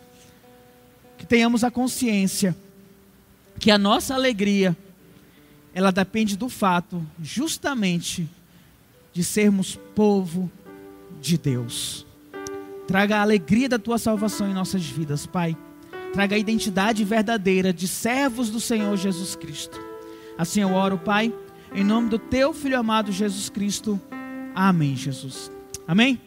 Que 1.17 1.25
tenhamos 1.25 1.65
a 1.65 1.71
consciência 1.71 2.55
que 3.59 3.71
a 3.71 3.79
nossa 3.79 4.15
alegria 4.15 4.77
ela 5.73 5.91
depende 5.91 6.37
do 6.37 6.51
fato 6.51 7.03
justamente 7.23 8.29
de 9.15 9.25
sermos 9.25 9.81
povo 9.95 10.53
de 11.19 11.39
Deus. 11.39 12.05
Traga 12.87 13.17
a 13.17 13.23
alegria 13.23 13.71
da 13.71 13.79
tua 13.79 13.97
salvação 13.97 14.51
em 14.51 14.53
nossas 14.53 14.85
vidas, 14.85 15.25
Pai. 15.25 15.57
Traga 16.13 16.37
a 16.37 16.39
identidade 16.39 17.03
verdadeira 17.05 17.73
de 17.73 17.89
servos 17.89 18.51
do 18.51 18.61
Senhor 18.61 18.95
Jesus 18.99 19.35
Cristo. 19.35 19.92
Assim 20.39 20.61
eu 20.61 20.73
oro, 20.73 20.99
Pai, 20.99 21.33
em 21.75 21.85
nome 21.85 22.09
do 22.09 22.19
teu 22.19 22.53
filho 22.53 22.79
amado 22.79 23.13
Jesus 23.13 23.49
Cristo. 23.49 24.01
Amém, 24.55 24.95
Jesus. 24.97 25.51
Amém? 25.87 26.21